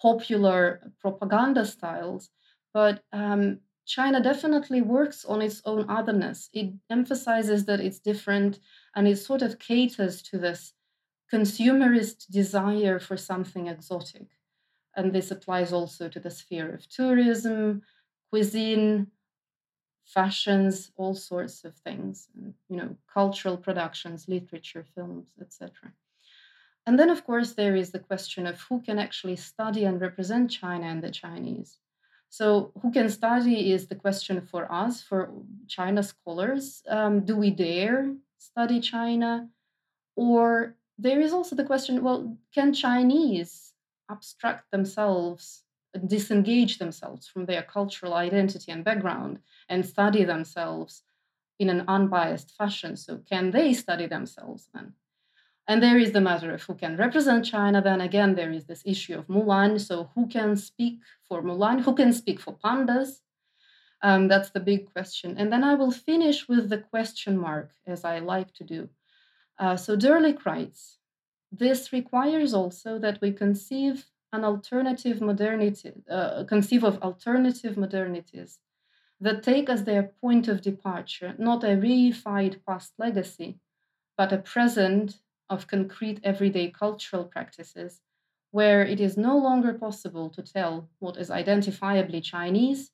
[0.00, 2.30] popular propaganda styles,
[2.72, 6.48] but um, China definitely works on its own otherness.
[6.52, 8.60] It emphasizes that it's different
[8.94, 10.72] and it sort of caters to this
[11.32, 14.28] consumerist desire for something exotic.
[14.96, 17.82] And this applies also to the sphere of tourism,
[18.30, 19.08] cuisine,
[20.04, 22.28] fashions, all sorts of things,
[22.68, 25.92] you know, cultural productions, literature, films, etc.
[26.90, 30.50] And then, of course, there is the question of who can actually study and represent
[30.50, 31.78] China and the Chinese.
[32.30, 35.30] So, who can study is the question for us, for
[35.68, 36.82] China scholars.
[36.88, 39.48] Um, do we dare study China?
[40.16, 43.72] Or there is also the question well, can Chinese
[44.10, 45.62] abstract themselves,
[46.08, 49.38] disengage themselves from their cultural identity and background
[49.68, 51.04] and study themselves
[51.60, 52.96] in an unbiased fashion?
[52.96, 54.94] So, can they study themselves then?
[55.70, 57.80] And there is the matter of who can represent China.
[57.80, 59.80] Then again, there is this issue of Mulan.
[59.80, 60.98] So, who can speak
[61.28, 61.82] for Mulan?
[61.82, 63.20] Who can speak for pandas?
[64.02, 65.36] Um, that's the big question.
[65.38, 68.88] And then I will finish with the question mark, as I like to do.
[69.60, 70.98] Uh, so, Dirlik writes
[71.52, 78.58] this requires also that we conceive an alternative modernity, uh, conceive of alternative modernities
[79.20, 83.60] that take as their point of departure not a reified past legacy,
[84.16, 88.00] but a present of concrete everyday cultural practices
[88.52, 92.90] where it is no longer possible to tell what is identifiably Chinese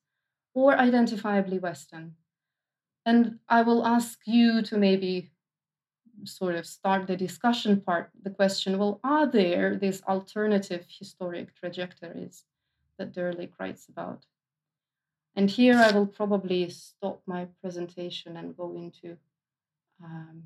[0.54, 2.14] or identifiably Western.
[3.04, 5.30] And I will ask you to maybe
[6.24, 12.44] sort of start the discussion part the question well, are there these alternative historic trajectories
[12.98, 14.24] that Dirlik writes about?
[15.36, 19.18] And here I will probably stop my presentation and go into
[20.02, 20.44] um,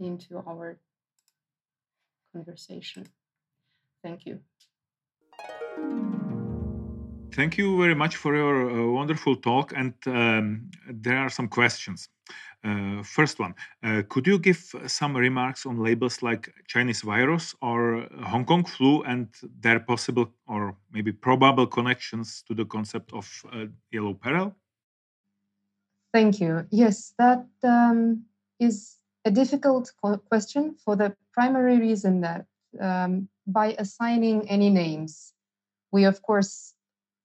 [0.00, 0.78] into our
[2.34, 3.06] conversation.
[4.02, 4.40] Thank you.
[7.32, 9.72] Thank you very much for your uh, wonderful talk.
[9.76, 12.08] And um, there are some questions.
[12.64, 18.06] Uh, first one, uh, could you give some remarks on labels like Chinese virus or
[18.22, 19.28] Hong Kong flu and
[19.60, 24.54] their possible or maybe probable connections to the concept of uh, yellow peril?
[26.12, 26.64] Thank you.
[26.70, 28.24] Yes, that um,
[28.60, 29.92] is a difficult
[30.30, 32.46] question for the primary reason that
[32.80, 35.34] um, by assigning any names,
[35.92, 36.74] we of course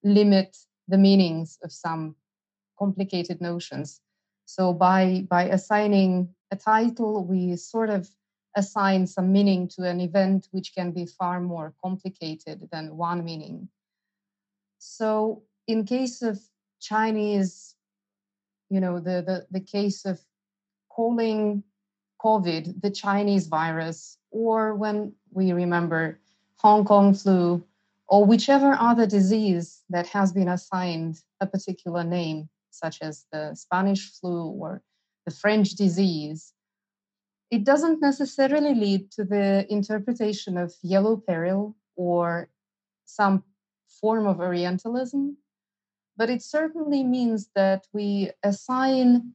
[0.03, 0.57] limit
[0.87, 2.15] the meanings of some
[2.77, 4.01] complicated notions.
[4.45, 8.09] So by by assigning a title, we sort of
[8.55, 13.69] assign some meaning to an event which can be far more complicated than one meaning.
[14.79, 16.39] So in case of
[16.81, 17.75] Chinese,
[18.69, 20.19] you know, the the, the case of
[20.89, 21.63] calling
[22.23, 26.19] COVID the Chinese virus, or when we remember
[26.57, 27.63] Hong Kong flu,
[28.07, 34.11] or whichever other disease that has been assigned a particular name, such as the Spanish
[34.19, 34.81] flu or
[35.25, 36.53] the French disease,
[37.51, 42.49] it doesn't necessarily lead to the interpretation of yellow peril or
[43.05, 43.43] some
[44.01, 45.37] form of Orientalism,
[46.15, 49.33] but it certainly means that we assign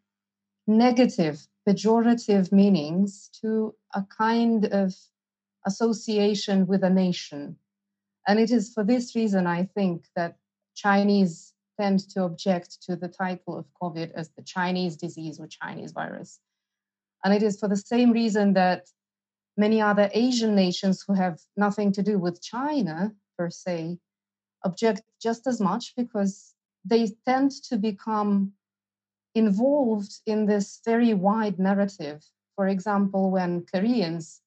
[0.66, 4.95] negative, pejorative meanings to a kind of
[5.67, 7.57] association with a nation.
[8.27, 10.37] And it is for this reason, I think, that
[10.75, 15.93] Chinese tend to object to the title of COVID as the Chinese disease or Chinese
[15.93, 16.39] virus.
[17.25, 18.87] And it is for the same reason that
[19.57, 23.99] many other Asian nations who have nothing to do with China per se
[24.65, 26.55] object just as much because
[26.85, 28.53] they tend to become
[29.35, 32.24] involved in this very wide narrative.
[32.57, 34.41] For example, when Koreans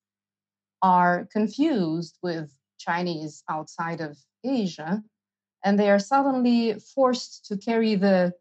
[0.82, 5.04] are confused with Chinese outside of Asia,
[5.64, 8.34] and they are suddenly forced to carry the,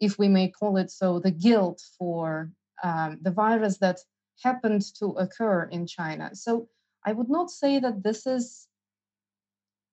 [0.00, 2.50] if we may call it so, the guilt for
[2.82, 4.00] um, the virus that
[4.42, 6.34] happened to occur in China.
[6.34, 6.68] So
[7.04, 8.68] I would not say that this is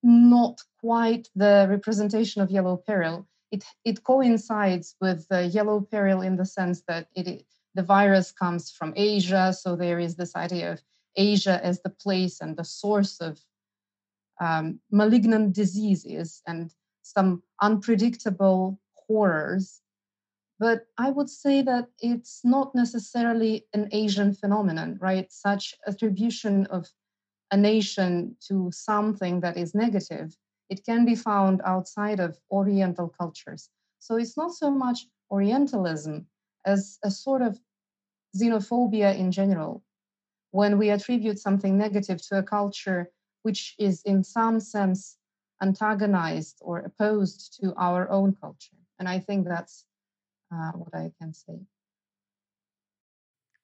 [0.03, 3.27] not quite the representation of yellow peril.
[3.55, 8.69] It, it coincides with the yellow peril in the sense that it, the virus comes
[8.69, 9.53] from Asia.
[9.53, 10.81] So there is this idea of
[11.15, 13.39] Asia as the place and the source of
[14.41, 16.69] um, malignant diseases and
[17.01, 18.77] some unpredictable
[19.07, 19.79] horrors.
[20.59, 25.31] But I would say that it's not necessarily an Asian phenomenon, right?
[25.31, 26.89] Such attribution of
[27.51, 30.35] a nation to something that is negative,
[30.69, 33.69] it can be found outside of Oriental cultures.
[33.99, 36.27] So it's not so much Orientalism
[36.65, 37.59] as a sort of
[38.35, 39.83] xenophobia in general.
[40.51, 43.11] When we attribute something negative to a culture
[43.43, 45.17] which is in some sense
[45.61, 48.77] antagonized or opposed to our own culture.
[48.99, 49.85] And I think that's
[50.51, 51.59] uh, what I can say.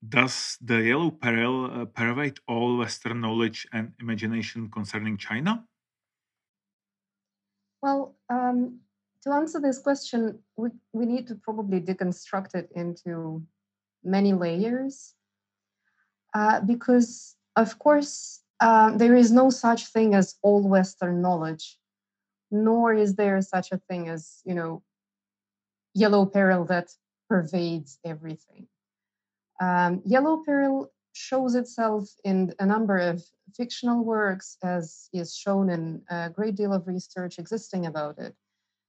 [0.07, 5.65] Does the yellow peril uh, pervade all Western knowledge and imagination concerning China?
[7.81, 8.79] Well, um,
[9.23, 13.43] to answer this question, we, we need to probably deconstruct it into
[14.03, 15.13] many layers.
[16.33, 21.77] Uh, because, of course, uh, there is no such thing as all Western knowledge,
[22.51, 24.83] nor is there such a thing as, you know,
[25.93, 26.89] yellow peril that
[27.27, 28.67] pervades everything.
[29.59, 33.23] Um, yellow peril shows itself in a number of
[33.55, 38.35] fictional works, as is shown in a great deal of research existing about it.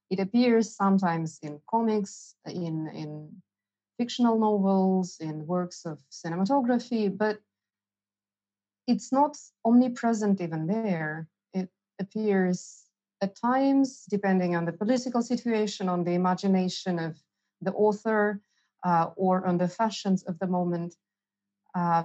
[0.09, 3.41] It appears sometimes in comics, in, in
[3.97, 7.39] fictional novels, in works of cinematography, but
[8.87, 11.27] it's not omnipresent even there.
[11.53, 11.69] It
[11.99, 12.83] appears
[13.21, 17.17] at times, depending on the political situation, on the imagination of
[17.61, 18.41] the author,
[18.83, 20.95] uh, or on the fashions of the moment.
[21.75, 22.03] Uh,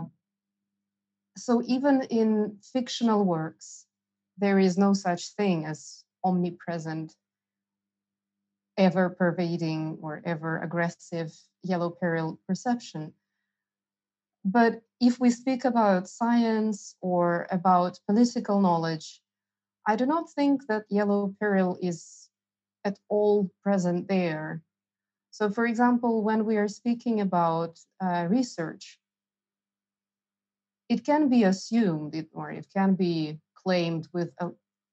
[1.37, 3.87] so even in fictional works,
[4.39, 7.15] there is no such thing as omnipresent,
[8.77, 11.33] ever pervading, or ever aggressive
[11.63, 13.13] yellow peril perception.
[14.45, 19.21] But if we speak about science or about political knowledge,
[19.87, 22.29] I do not think that yellow peril is
[22.85, 24.63] at all present there.
[25.31, 28.99] So, for example, when we are speaking about uh, research,
[30.89, 34.51] it can be assumed or it can be claimed with a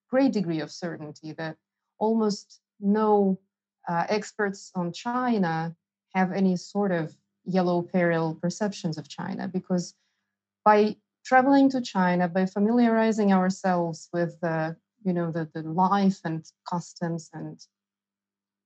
[0.09, 1.55] great degree of certainty that
[1.99, 3.39] almost no
[3.87, 5.75] uh, experts on China
[6.13, 7.15] have any sort of
[7.45, 9.93] yellow peril perceptions of China because
[10.63, 16.43] by traveling to China, by familiarizing ourselves with the you know the, the life and
[16.67, 17.59] customs and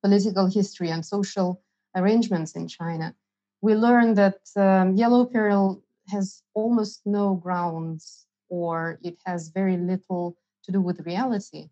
[0.01, 1.61] political history and social
[1.95, 3.13] arrangements in China,
[3.61, 10.37] we learn that um, yellow peril has almost no grounds or it has very little
[10.63, 11.69] to do with reality.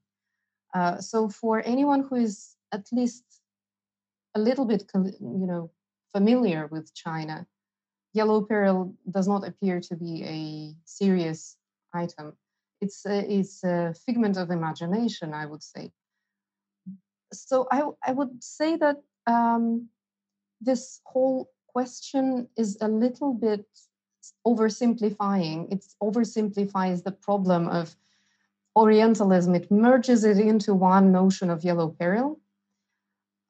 [0.73, 3.23] Uh, so for anyone who is at least
[4.35, 5.71] a little bit, you know,
[6.11, 7.45] familiar with China,
[8.13, 11.57] yellow peril does not appear to be a serious
[11.93, 12.33] item.
[12.81, 15.91] It's a, it's a figment of imagination, I would say.
[17.33, 19.89] So I, I would say that um,
[20.61, 23.65] this whole question is a little bit
[24.45, 25.71] oversimplifying.
[25.71, 27.95] It oversimplifies the problem of
[28.75, 29.55] Orientalism.
[29.55, 32.39] It merges it into one notion of yellow peril.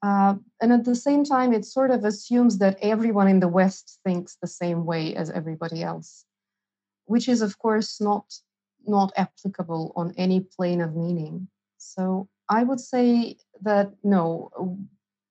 [0.01, 3.99] Uh, and at the same time, it sort of assumes that everyone in the West
[4.05, 6.23] thinks the same way as everybody else,
[7.05, 8.25] which is, of course, not
[8.85, 11.49] not applicable on any plane of meaning.
[11.77, 14.77] So I would say that no,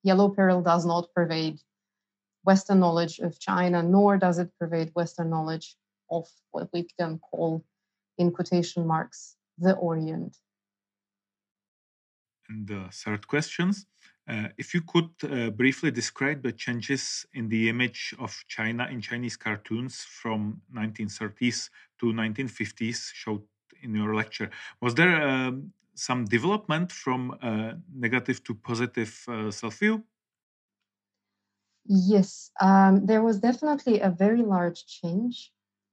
[0.03, 1.59] yellow peril does not pervade
[2.47, 5.77] Western knowledge of China, nor does it pervade Western knowledge
[6.11, 7.65] of what we can call,
[8.19, 10.37] in quotation marks, the Orient.
[12.49, 13.87] And the third questions.
[14.29, 19.01] Uh, if you could uh, briefly describe the changes in the image of China in
[19.01, 21.71] Chinese cartoons from 1930s
[22.01, 23.43] to 1950s showed
[23.83, 24.51] in your lecture,
[24.81, 30.03] was there um, some development from uh, negative to positive uh, self-view?
[31.89, 35.53] Yes, um, there was definitely a very large change.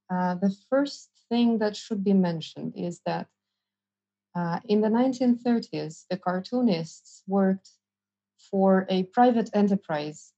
[0.10, 3.28] Uh, the first thing that should be mentioned is that
[4.36, 7.70] uh, in the 1930s, the cartoonists worked
[8.52, 10.34] for a private enterprise,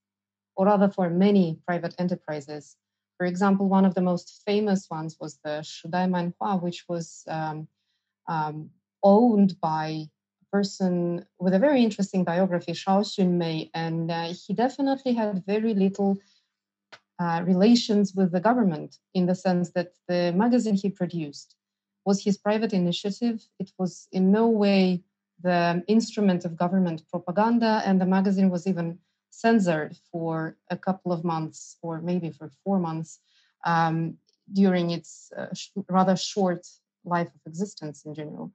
[0.57, 2.75] or rather for many private enterprises.
[3.17, 7.67] For example, one of the most famous ones was the Shidai Manhua, which was um,
[8.27, 8.69] um,
[9.03, 10.09] owned by
[10.55, 16.11] person with a very interesting biography, Shao Xunmei, and uh, he definitely had very little
[17.23, 21.49] uh, relations with the government in the sense that the magazine he produced
[22.07, 23.37] was his private initiative.
[23.63, 24.81] It was in no way
[25.47, 28.87] the instrument of government propaganda, and the magazine was even
[29.45, 30.31] censored for
[30.75, 33.09] a couple of months or maybe for four months
[33.71, 33.95] um,
[34.61, 36.63] during its uh, sh- rather short
[37.15, 38.47] life of existence in general.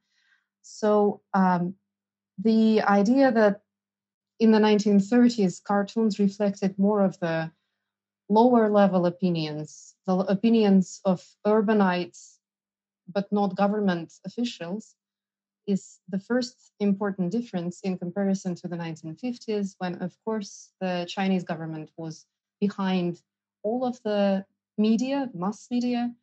[0.63, 1.65] So um,
[2.43, 3.61] the idea that
[4.39, 7.51] in the 1930s, cartoons reflected more of the
[8.29, 12.39] lower level opinions, the opinions of urbanites
[13.13, 14.95] but not government officials,
[15.67, 21.45] is the first important difference in comparison to the 1950s, when, of course, the Chinese
[21.45, 22.27] government was
[22.61, 23.21] behind
[23.63, 24.45] all of the
[24.79, 26.15] media, mass media,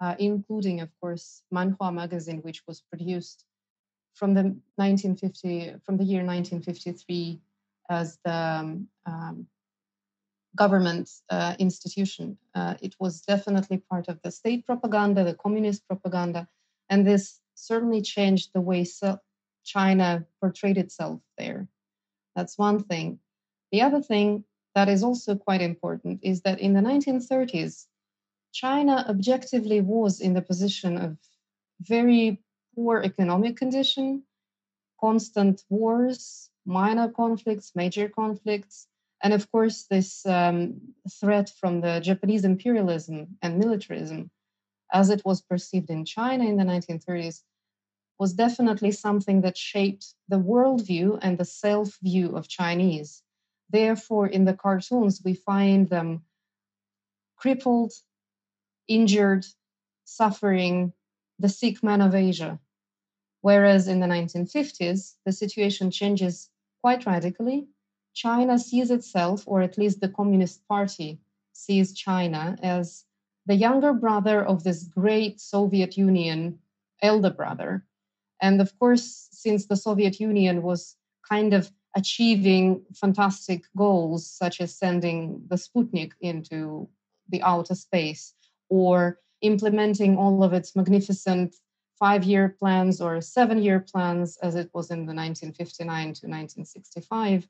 [0.00, 3.44] uh, including, of course, Manhua magazine, which was produced
[4.14, 4.42] from the
[4.76, 7.40] 1950 from the year 1953
[7.90, 9.46] as the um, um
[10.54, 12.36] government uh, institution.
[12.54, 16.46] Uh, it was definitely part of the state propaganda, the communist propaganda,
[16.90, 18.84] and this certainly changed the way
[19.64, 21.68] China portrayed itself there.
[22.34, 23.18] That's one thing.
[23.70, 24.44] The other thing
[24.74, 27.86] that is also quite important is that in the 1930s,
[28.52, 31.16] China objectively was in the position of
[31.80, 32.42] very
[32.74, 34.22] poor economic condition,
[35.00, 38.88] constant wars, minor conflicts, major conflicts,
[39.22, 40.80] and of course, this um,
[41.20, 44.30] threat from the Japanese imperialism and militarism,
[44.92, 47.42] as it was perceived in China in the 1930s,
[48.18, 53.22] was definitely something that shaped the worldview and the self view of Chinese.
[53.70, 56.24] Therefore, in the cartoons, we find them
[57.36, 57.92] crippled,
[58.88, 59.46] injured,
[60.04, 60.92] suffering,
[61.42, 62.58] the sick man of Asia.
[63.42, 66.48] Whereas in the 1950s, the situation changes
[66.80, 67.68] quite radically
[68.14, 71.20] China sees itself, or at least the Communist Party
[71.52, 73.04] sees China, as
[73.46, 76.58] the younger brother of this great Soviet Union
[77.00, 77.84] elder brother.
[78.40, 80.96] And of course, since the Soviet Union was
[81.28, 86.88] kind of achieving fantastic goals, such as sending the Sputnik into
[87.28, 88.34] the outer space
[88.68, 91.54] or implementing all of its magnificent
[91.98, 97.48] five year plans or seven year plans, as it was in the 1959 to 1965,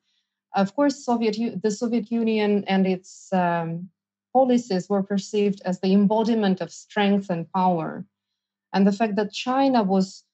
[0.55, 3.89] of course, Soviet the Soviet Union and its um,
[4.33, 8.05] policies were perceived as the embodiment of strength and power,
[8.73, 10.25] and the fact that China was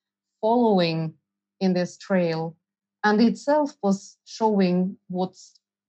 [0.40, 1.14] following
[1.60, 2.56] in this trail
[3.04, 5.34] and itself was showing what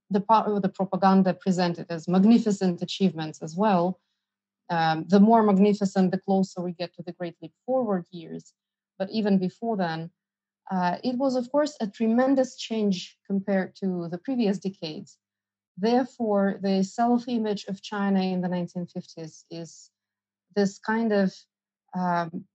[0.09, 0.19] the
[0.61, 3.99] the propaganda presented as magnificent achievements as well.
[4.69, 8.53] Um, the more magnificent, the closer we get to the Great Leap Forward years.
[8.99, 10.11] But even before then,
[10.69, 15.17] uh, it was, of course, a tremendous change compared to the previous decades.
[15.77, 19.89] Therefore, the self image of China in the 1950s is
[20.55, 21.33] this kind of
[21.95, 22.45] um,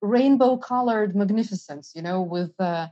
[0.00, 2.88] rainbow colored magnificence, you know, with uh,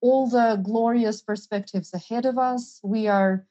[0.00, 2.80] all the glorious perspectives ahead of us.
[2.82, 3.46] We are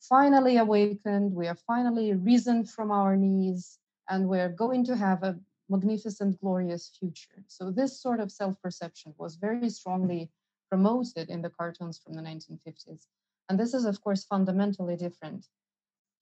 [0.00, 5.38] finally awakened, we are finally risen from our knees, and we're going to have a
[5.68, 7.42] magnificent, glorious future.
[7.48, 10.30] So this sort of self-perception was very strongly
[10.68, 13.06] promoted in the cartoons from the 1950s.
[13.48, 15.46] And this is, of course, fundamentally different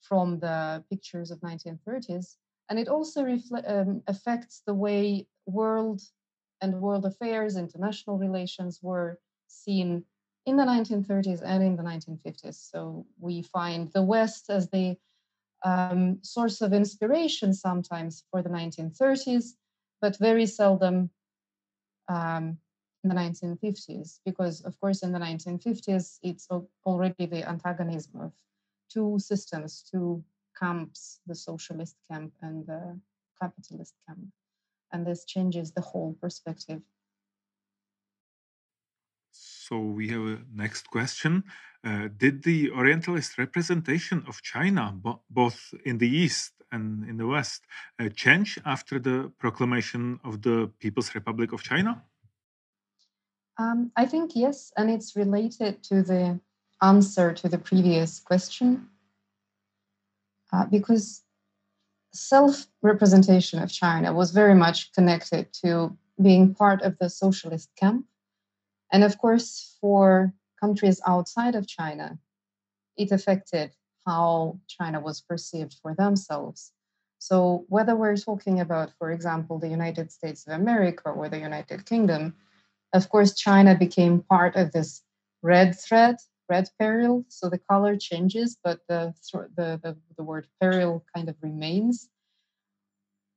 [0.01, 2.37] from the pictures of 1930s.
[2.69, 6.03] And it also refle- um, affects the way world
[6.61, 10.05] and world affairs, international relations were seen
[10.47, 12.55] in the 1930s and in the 1950s.
[12.55, 14.97] So we find the West as the
[15.65, 19.53] um, source of inspiration sometimes for the 1930s,
[20.01, 21.11] but very seldom
[22.09, 22.59] um,
[23.03, 26.49] in the 1950s, because of course in the 1950s it's
[26.87, 28.33] already the antagonism of
[28.93, 30.23] two systems, two
[30.59, 32.99] camps, the socialist camp and the
[33.41, 34.21] capitalist camp.
[34.93, 36.83] And this changes the whole perspective.
[39.67, 41.43] So we have a next question.
[41.83, 47.27] Uh, did the Orientalist representation of China, bo both in the East and in the
[47.27, 47.63] West,
[47.99, 52.03] uh, change after the proclamation of the People's Republic of China?
[53.57, 56.41] Um, I think yes, and it's related to the
[56.83, 58.89] answer to the previous question.
[60.53, 61.23] Uh, because
[62.13, 68.05] self representation of China was very much connected to being part of the socialist camp
[68.93, 72.19] and of course, for countries outside of China,
[72.97, 73.73] it affected
[74.07, 76.73] how China was perceived for themselves.
[77.19, 81.87] So, whether we're talking about, for example, the United States of America or the United
[81.87, 82.35] Kingdom,
[82.93, 85.03] of course, China became part of this
[85.43, 86.17] red thread,
[86.49, 87.25] red peril.
[87.29, 89.15] So the color changes, but the,
[89.57, 92.09] the, the, the word peril kind of remains.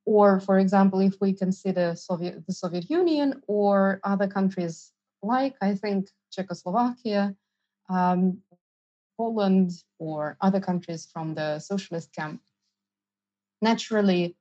[0.05, 4.91] Or, for example, if we consider Soviet, the Soviet Union or other countries
[5.21, 7.35] like I think Czechoslovakia,
[7.89, 8.41] um,
[9.17, 12.41] Poland, or other countries from the socialist camp,
[13.61, 14.35] naturally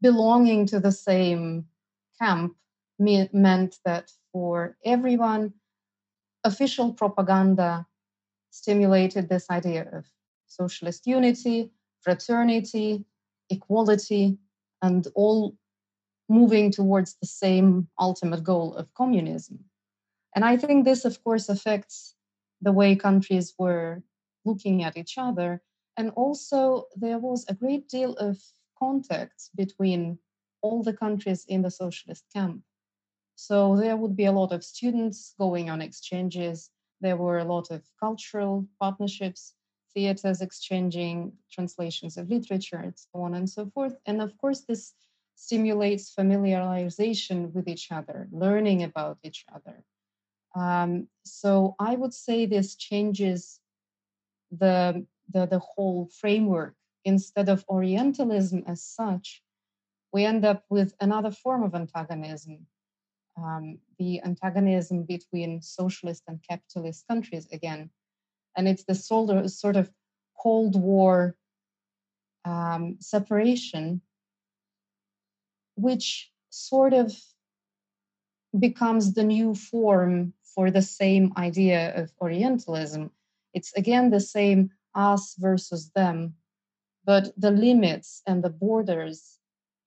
[0.00, 1.66] belonging to the same
[2.20, 2.56] camp
[2.98, 5.52] me- meant that for everyone,
[6.44, 7.86] official propaganda
[8.50, 10.06] stimulated this idea of
[10.46, 11.70] socialist unity,
[12.00, 13.04] fraternity,
[13.50, 14.38] equality,
[14.82, 15.56] and all
[16.28, 19.58] moving towards the same ultimate goal of communism.
[20.34, 22.14] And I think this, of course, affects
[22.60, 24.02] the way countries were
[24.44, 25.62] looking at each other.
[25.96, 28.38] And also, there was a great deal of
[28.78, 30.18] contact between
[30.62, 32.62] all the countries in the socialist camp.
[33.36, 36.70] So there would be a lot of students going on exchanges.
[37.00, 39.54] There were a lot of cultural partnerships,
[39.94, 43.96] theaters exchanging translations of literature, and so on and so forth.
[44.06, 44.94] And of course, this
[45.36, 49.84] stimulates familiarization with each other, learning about each other.
[50.56, 53.60] Um, so I would say this changes
[54.50, 56.74] the, the, the whole framework.
[57.04, 59.42] Instead of Orientalism as such,
[60.12, 62.66] we end up with another form of antagonism.
[63.36, 67.90] Um, the antagonism between socialist and capitalist countries again.
[68.56, 69.90] And it's the sort of, sort of
[70.38, 71.36] Cold War
[72.46, 74.00] um, separation
[75.76, 77.14] which sort of
[78.58, 83.10] becomes the new form for the same idea of Orientalism.
[83.52, 86.34] It's again the same us versus them,
[87.04, 89.38] but the limits and the borders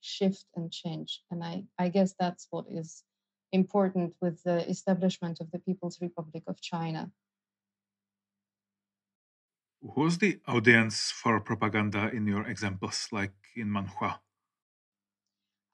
[0.01, 1.21] shift and change.
[1.31, 3.03] And I, I guess that's what is
[3.51, 7.11] important with the establishment of the People's Republic of China.
[9.95, 14.19] Who's the audience for propaganda in your examples, like in Manhua?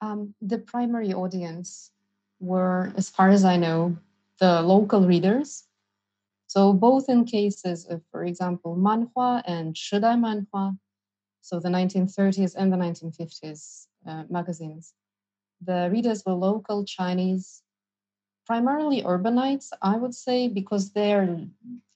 [0.01, 1.91] Um, the primary audience
[2.39, 3.97] were, as far as I know,
[4.39, 5.63] the local readers.
[6.47, 10.77] So, both in cases of, for example, Manhua and Shidai Manhua,
[11.41, 14.93] so the 1930s and the 1950s uh, magazines,
[15.61, 17.63] the readers were local Chinese,
[18.45, 21.39] primarily urbanites, I would say, because their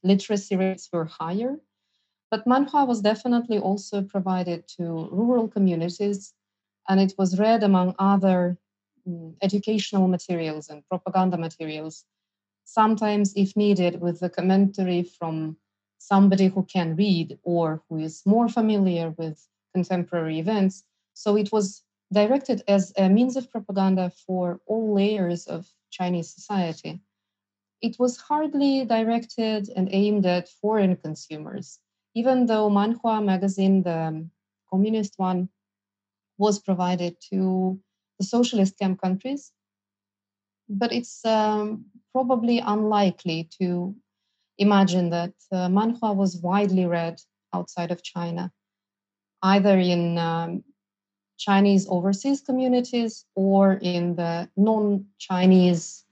[0.03, 1.59] literacy rates were higher.
[2.31, 6.34] But Manhua was definitely also provided to rural communities
[6.88, 8.57] and it was read among other
[9.06, 12.06] um, educational materials and propaganda materials,
[12.65, 15.57] sometimes, if needed, with the commentary from
[15.97, 20.84] somebody who can read or who is more familiar with contemporary events.
[21.14, 27.01] So it was directed as a means of propaganda for all layers of Chinese society.
[27.81, 31.80] It was hardly directed and aimed at foreign consumers,
[32.15, 34.27] even though Manhua magazine, the
[34.69, 35.49] communist one,
[36.40, 37.80] was provided to
[38.18, 39.52] the socialist camp countries.
[40.68, 43.95] But it's um, probably unlikely to
[44.57, 47.22] imagine that uh, Manhua was widely read
[47.53, 48.52] outside of China,
[49.44, 50.64] either in um,
[51.38, 56.06] Chinese overseas communities or in the non Chinese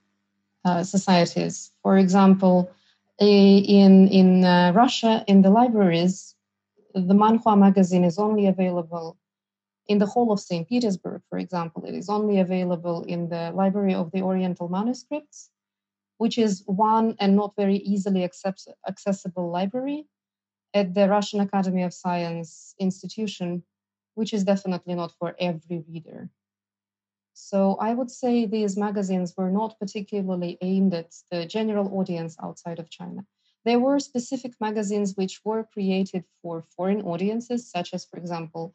[0.66, 1.72] uh, societies.
[1.84, 2.72] For example,
[3.20, 6.36] in, in uh, Russia, in the libraries,
[6.94, 9.18] the Manhua magazine is only available
[9.88, 10.68] in the whole of St.
[10.68, 15.50] Petersburg, for example, it is only available in the Library of the Oriental Manuscripts,
[16.18, 20.08] which is one and not very easily accept- accessible library
[20.74, 23.64] at the Russian Academy of Science institution,
[24.16, 26.30] which is definitely not for every reader.
[27.34, 32.80] So I would say these magazines were not particularly aimed at the general audience outside
[32.80, 33.26] of China.
[33.64, 38.74] There were specific magazines which were created for foreign audiences, such as, for example,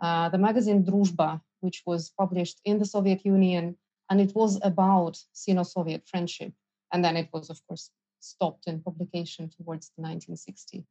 [0.00, 3.76] uh, the magazine Druzhba, which was published in the Soviet Union,
[4.10, 6.52] and it was about Sino-Soviet friendship.
[6.92, 7.90] And then it was, of course,
[8.20, 10.84] stopped in publication towards the 1960s.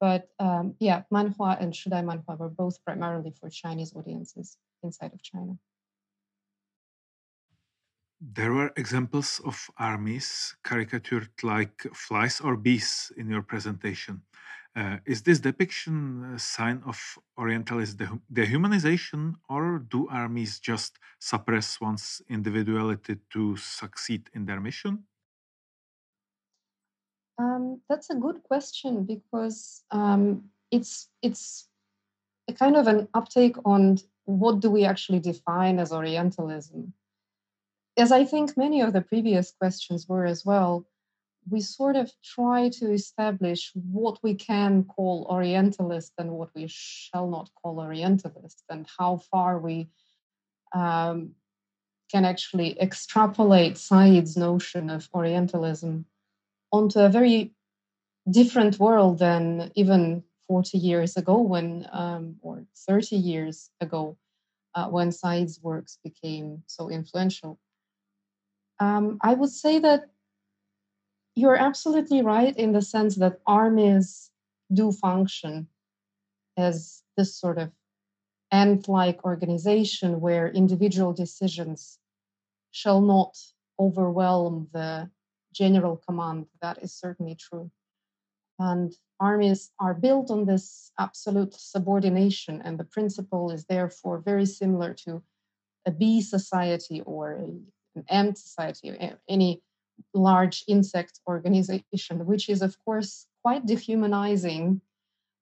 [0.00, 5.22] But um, yeah, manhua and shidai manhua were both primarily for Chinese audiences inside of
[5.22, 5.58] China.
[8.20, 14.22] There were examples of armies caricatured like flies or bees in your presentation.
[14.76, 21.80] Uh, is this depiction a sign of Orientalist de- dehumanization, or do armies just suppress
[21.80, 25.04] one's individuality to succeed in their mission?
[27.38, 31.68] Um, that's a good question because um, it's it's
[32.48, 36.92] a kind of an uptake on what do we actually define as Orientalism.
[37.96, 40.86] As I think many of the previous questions were as well,
[41.50, 47.28] we sort of try to establish what we can call Orientalist and what we shall
[47.28, 49.88] not call Orientalist, and how far we
[50.74, 51.32] um,
[52.10, 56.06] can actually extrapolate Said's notion of Orientalism
[56.72, 57.52] onto a very
[58.30, 64.16] different world than even 40 years ago when um, or 30 years ago
[64.74, 67.58] uh, when Said's works became so influential.
[68.80, 70.08] Um, I would say that
[71.38, 74.30] you're absolutely right in the sense that armies
[74.72, 75.68] do function
[76.56, 77.70] as this sort of
[78.50, 81.98] ant like organization where individual decisions
[82.72, 83.36] shall not
[83.78, 85.08] overwhelm the
[85.52, 86.46] general command.
[86.60, 87.70] That is certainly true.
[88.58, 94.92] And armies are built on this absolute subordination, and the principle is therefore very similar
[95.04, 95.22] to
[95.86, 98.88] a bee society or an ant society,
[99.28, 99.62] any
[100.14, 104.80] large insect organization, which is, of course, quite dehumanizing,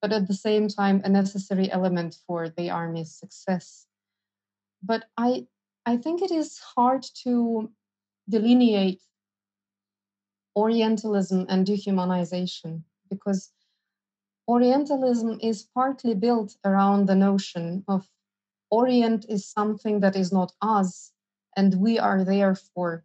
[0.00, 3.86] but at the same time, a necessary element for the army's success.
[4.82, 5.46] But I,
[5.84, 7.70] I think it is hard to
[8.28, 9.02] delineate
[10.56, 13.52] Orientalism and dehumanization because
[14.48, 18.08] Orientalism is partly built around the notion of
[18.70, 21.12] Orient is something that is not us,
[21.56, 23.04] and we are therefore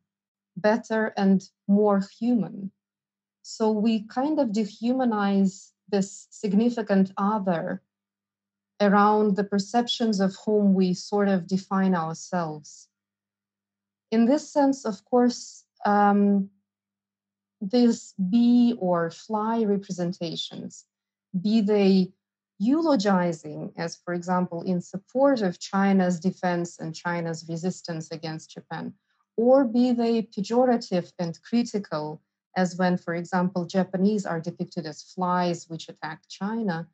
[0.61, 2.71] better and more human.
[3.41, 7.81] So we kind of dehumanize this significant other
[8.79, 12.87] around the perceptions of whom we sort of define ourselves.
[14.11, 16.49] In this sense, of course, um,
[17.61, 20.85] these bee or fly representations,
[21.39, 22.11] be they
[22.57, 28.93] eulogizing, as for example, in support of China's defense and China's resistance against Japan,
[29.41, 32.21] or be they pejorative and critical,
[32.55, 36.87] as when, for example, Japanese are depicted as flies which attack China.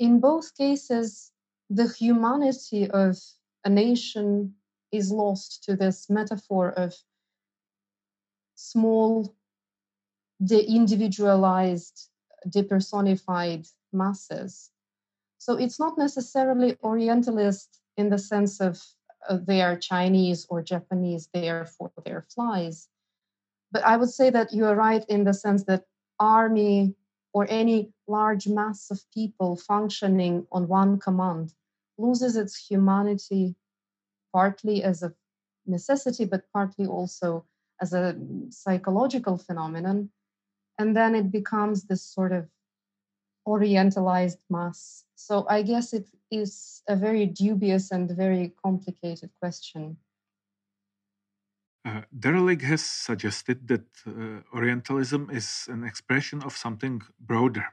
[0.00, 1.30] In both cases,
[1.70, 3.16] the humanity of
[3.64, 4.54] a nation
[4.90, 6.92] is lost to this metaphor of
[8.56, 9.36] small
[10.44, 12.08] de-individualized,
[12.48, 14.70] depersonified masses.
[15.38, 18.82] So it's not necessarily Orientalist in the sense of
[19.28, 22.88] Uh, they are Chinese or Japanese, therefore they're flies.
[23.72, 25.84] But I would say that you are right in the sense that
[26.18, 26.94] army
[27.32, 31.52] or any large mass of people functioning on one command
[31.98, 33.54] loses its humanity
[34.32, 35.12] partly as a
[35.66, 37.44] necessity, but partly also
[37.80, 38.16] as a
[38.50, 40.10] psychological phenomenon
[40.78, 42.48] and then it becomes this sort of
[43.46, 45.04] orientalized mass.
[45.14, 49.96] So I guess it is a very dubious and very complicated question.
[51.84, 52.02] Uh,
[52.62, 57.66] has suggested that uh, Orientalism is an expression of something broader.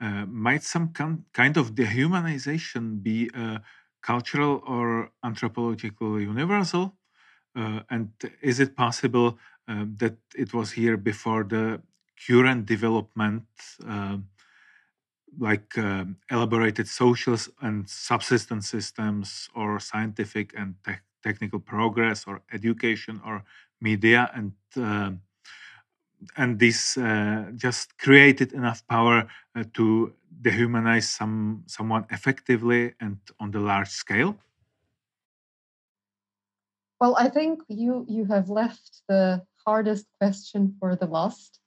[0.00, 0.92] Uh, might some
[1.32, 3.60] kind of dehumanization be a
[4.00, 6.94] cultural or anthropological universal?
[7.56, 11.80] Uh, and is it possible uh, that it was here before the
[12.26, 13.44] current development,
[13.88, 14.18] uh,
[15.38, 20.92] like uh, elaborated social and subsistence systems, or scientific and te
[21.22, 23.44] technical progress, or education, or
[23.80, 25.10] media, and uh,
[26.36, 33.50] and this uh, just created enough power uh, to dehumanize some someone effectively and on
[33.50, 34.36] the large scale.
[37.00, 41.60] Well, I think you you have left the hardest question for the last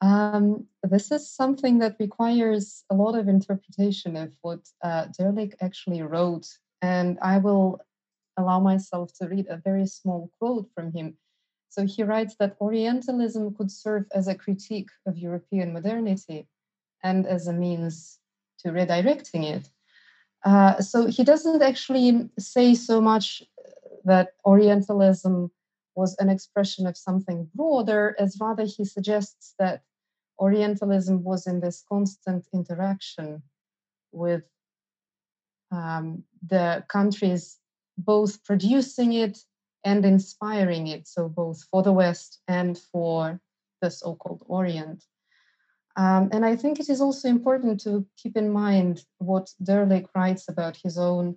[0.00, 6.02] um, this is something that requires a lot of interpretation of what uh, Dirlik actually
[6.02, 6.46] wrote,
[6.82, 7.80] and I will
[8.36, 11.16] allow myself to read a very small quote from him.
[11.70, 16.46] So he writes that Orientalism could serve as a critique of European modernity
[17.02, 18.18] and as a means
[18.60, 19.68] to redirecting it.
[20.44, 23.42] Uh, so he doesn't actually say so much
[24.04, 25.50] that Orientalism
[25.96, 29.82] was an expression of something broader, as rather he suggests that
[30.38, 33.42] Orientalism was in this constant interaction
[34.12, 34.44] with
[35.72, 37.58] um, the countries
[37.98, 39.38] both producing it
[39.84, 43.40] and inspiring it, so both for the West and for
[43.80, 45.04] the so called Orient.
[45.96, 50.48] Um, and I think it is also important to keep in mind what Dirlik writes
[50.48, 51.36] about his own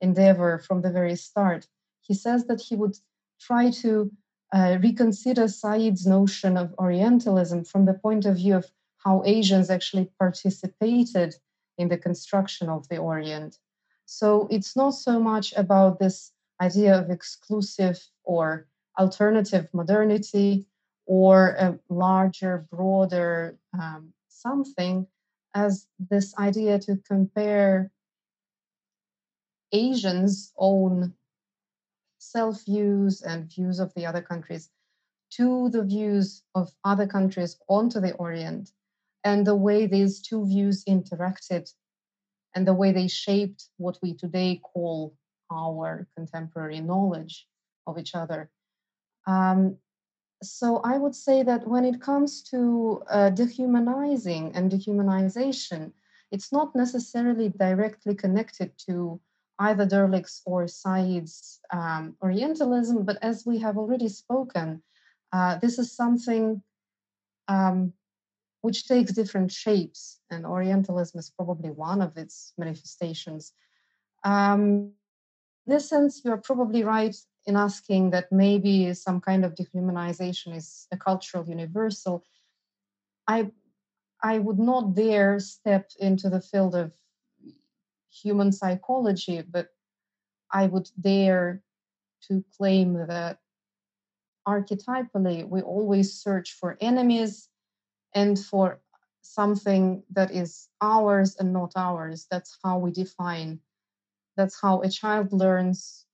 [0.00, 1.68] endeavor from the very start.
[2.00, 2.96] He says that he would
[3.40, 4.10] try to
[4.52, 8.66] uh, reconsider Said's notion of Orientalism from the point of view of
[8.98, 11.34] how Asians actually participated
[11.78, 13.58] in the construction of the Orient.
[14.04, 18.66] So it's not so much about this idea of exclusive or
[18.98, 20.66] alternative modernity
[21.06, 25.06] or a larger, broader um, something
[25.54, 27.90] as this idea to compare
[29.72, 31.14] Asians' own
[32.20, 34.70] self views and views of the other countries
[35.30, 38.70] to the views of other countries onto the Orient
[39.24, 41.72] and the way these two views interacted
[42.54, 45.14] and the way they shaped what we today call
[45.50, 47.46] our contemporary knowledge
[47.86, 48.50] of each other.
[49.26, 49.76] Um,
[50.42, 55.92] so I would say that when it comes to uh, dehumanizing and dehumanization,
[56.32, 59.20] it's not necessarily directly connected to
[59.60, 64.82] either Dirlik's or Said's um, Orientalism, but as we have already spoken,
[65.32, 66.62] uh, this is something
[67.46, 67.92] um,
[68.62, 73.52] which takes different shapes, and Orientalism is probably one of its manifestations.
[74.24, 74.92] Um,
[75.66, 77.16] in this sense, you're probably right
[77.46, 82.24] in asking that maybe some kind of dehumanization is a cultural universal,
[83.26, 83.50] I
[84.22, 86.92] I would not dare step into the field of
[88.10, 89.68] human psychology, but
[90.50, 91.62] I would dare
[92.28, 93.38] to claim that
[94.46, 97.48] archetypally we always search for enemies
[98.14, 98.80] and for
[99.22, 102.26] something that is ours and not ours.
[102.30, 103.60] That's how we define,
[104.36, 106.06] that's how a child learns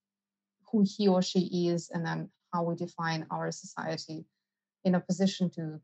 [0.71, 4.27] who he or she is and then how we define our society
[4.85, 5.81] in opposition to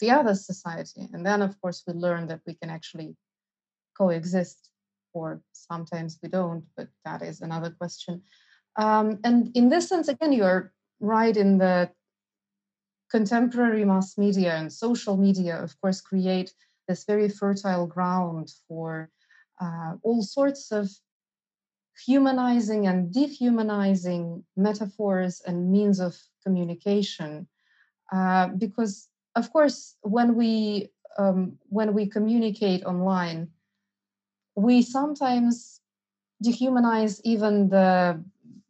[0.00, 1.08] the other society.
[1.12, 3.16] And then, of course, we learn that we can actually
[3.96, 4.68] coexist,
[5.12, 8.22] or sometimes we don't, but that is another question.
[8.76, 11.94] Um, and in this sense, again, you're right in that
[13.10, 16.52] contemporary mass media and social media, of course, create
[16.88, 19.10] this very fertile ground for
[19.60, 20.88] uh, all sorts of
[22.06, 27.46] humanizing and dehumanizing metaphors and means of communication
[28.12, 33.48] uh, because of course when we um, when we communicate online
[34.54, 35.80] we sometimes
[36.44, 38.22] dehumanize even the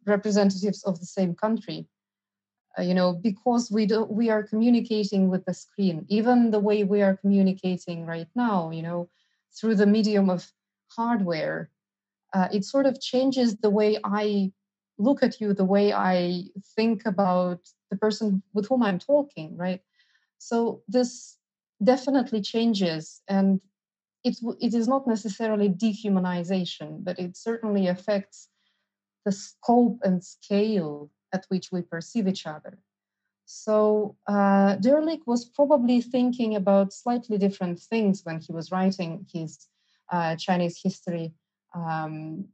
[0.05, 1.87] representatives of the same country
[2.77, 6.83] uh, you know because we do we are communicating with the screen even the way
[6.83, 9.09] we are communicating right now you know
[9.57, 10.51] through the medium of
[10.95, 11.69] hardware
[12.33, 14.51] uh, it sort of changes the way I
[14.97, 16.45] look at you, the way I
[16.75, 19.81] think about the person with whom I'm talking, right?
[20.37, 21.37] So this
[21.83, 23.61] definitely changes, and
[24.23, 28.49] it it is not necessarily dehumanization, but it certainly affects
[29.25, 32.77] the scope and scale at which we perceive each other.
[33.45, 39.67] So uh, Dirlik was probably thinking about slightly different things when he was writing his
[40.11, 41.33] uh, Chinese history
[41.75, 42.45] um,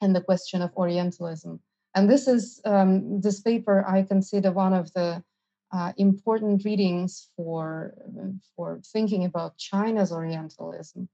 [0.00, 1.60] and the question of Orientalism.
[1.94, 5.22] And this is um, this paper I consider one of the
[5.74, 7.94] uh, important readings for
[8.54, 11.08] for thinking about China's Orientalism.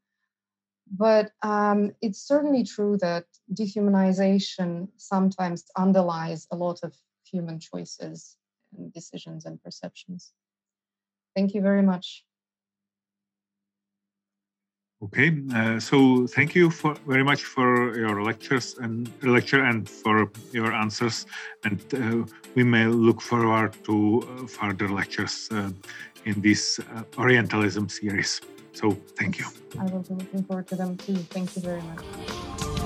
[0.92, 3.24] But um, it's certainly true that
[3.54, 8.36] dehumanization sometimes underlies a lot of human choices
[8.76, 10.32] and decisions and perceptions.
[11.34, 12.24] Thank you very much.
[15.02, 20.30] Okay, uh, so thank you for, very much for your lectures and lecture and for
[20.52, 21.24] your answers.
[21.64, 25.70] And uh, we may look forward to uh, further lectures uh,
[26.26, 28.42] in this uh, Orientalism series.
[28.74, 29.46] So thank you.
[29.78, 31.16] I will be looking forward to them too.
[31.16, 32.79] Thank you very much.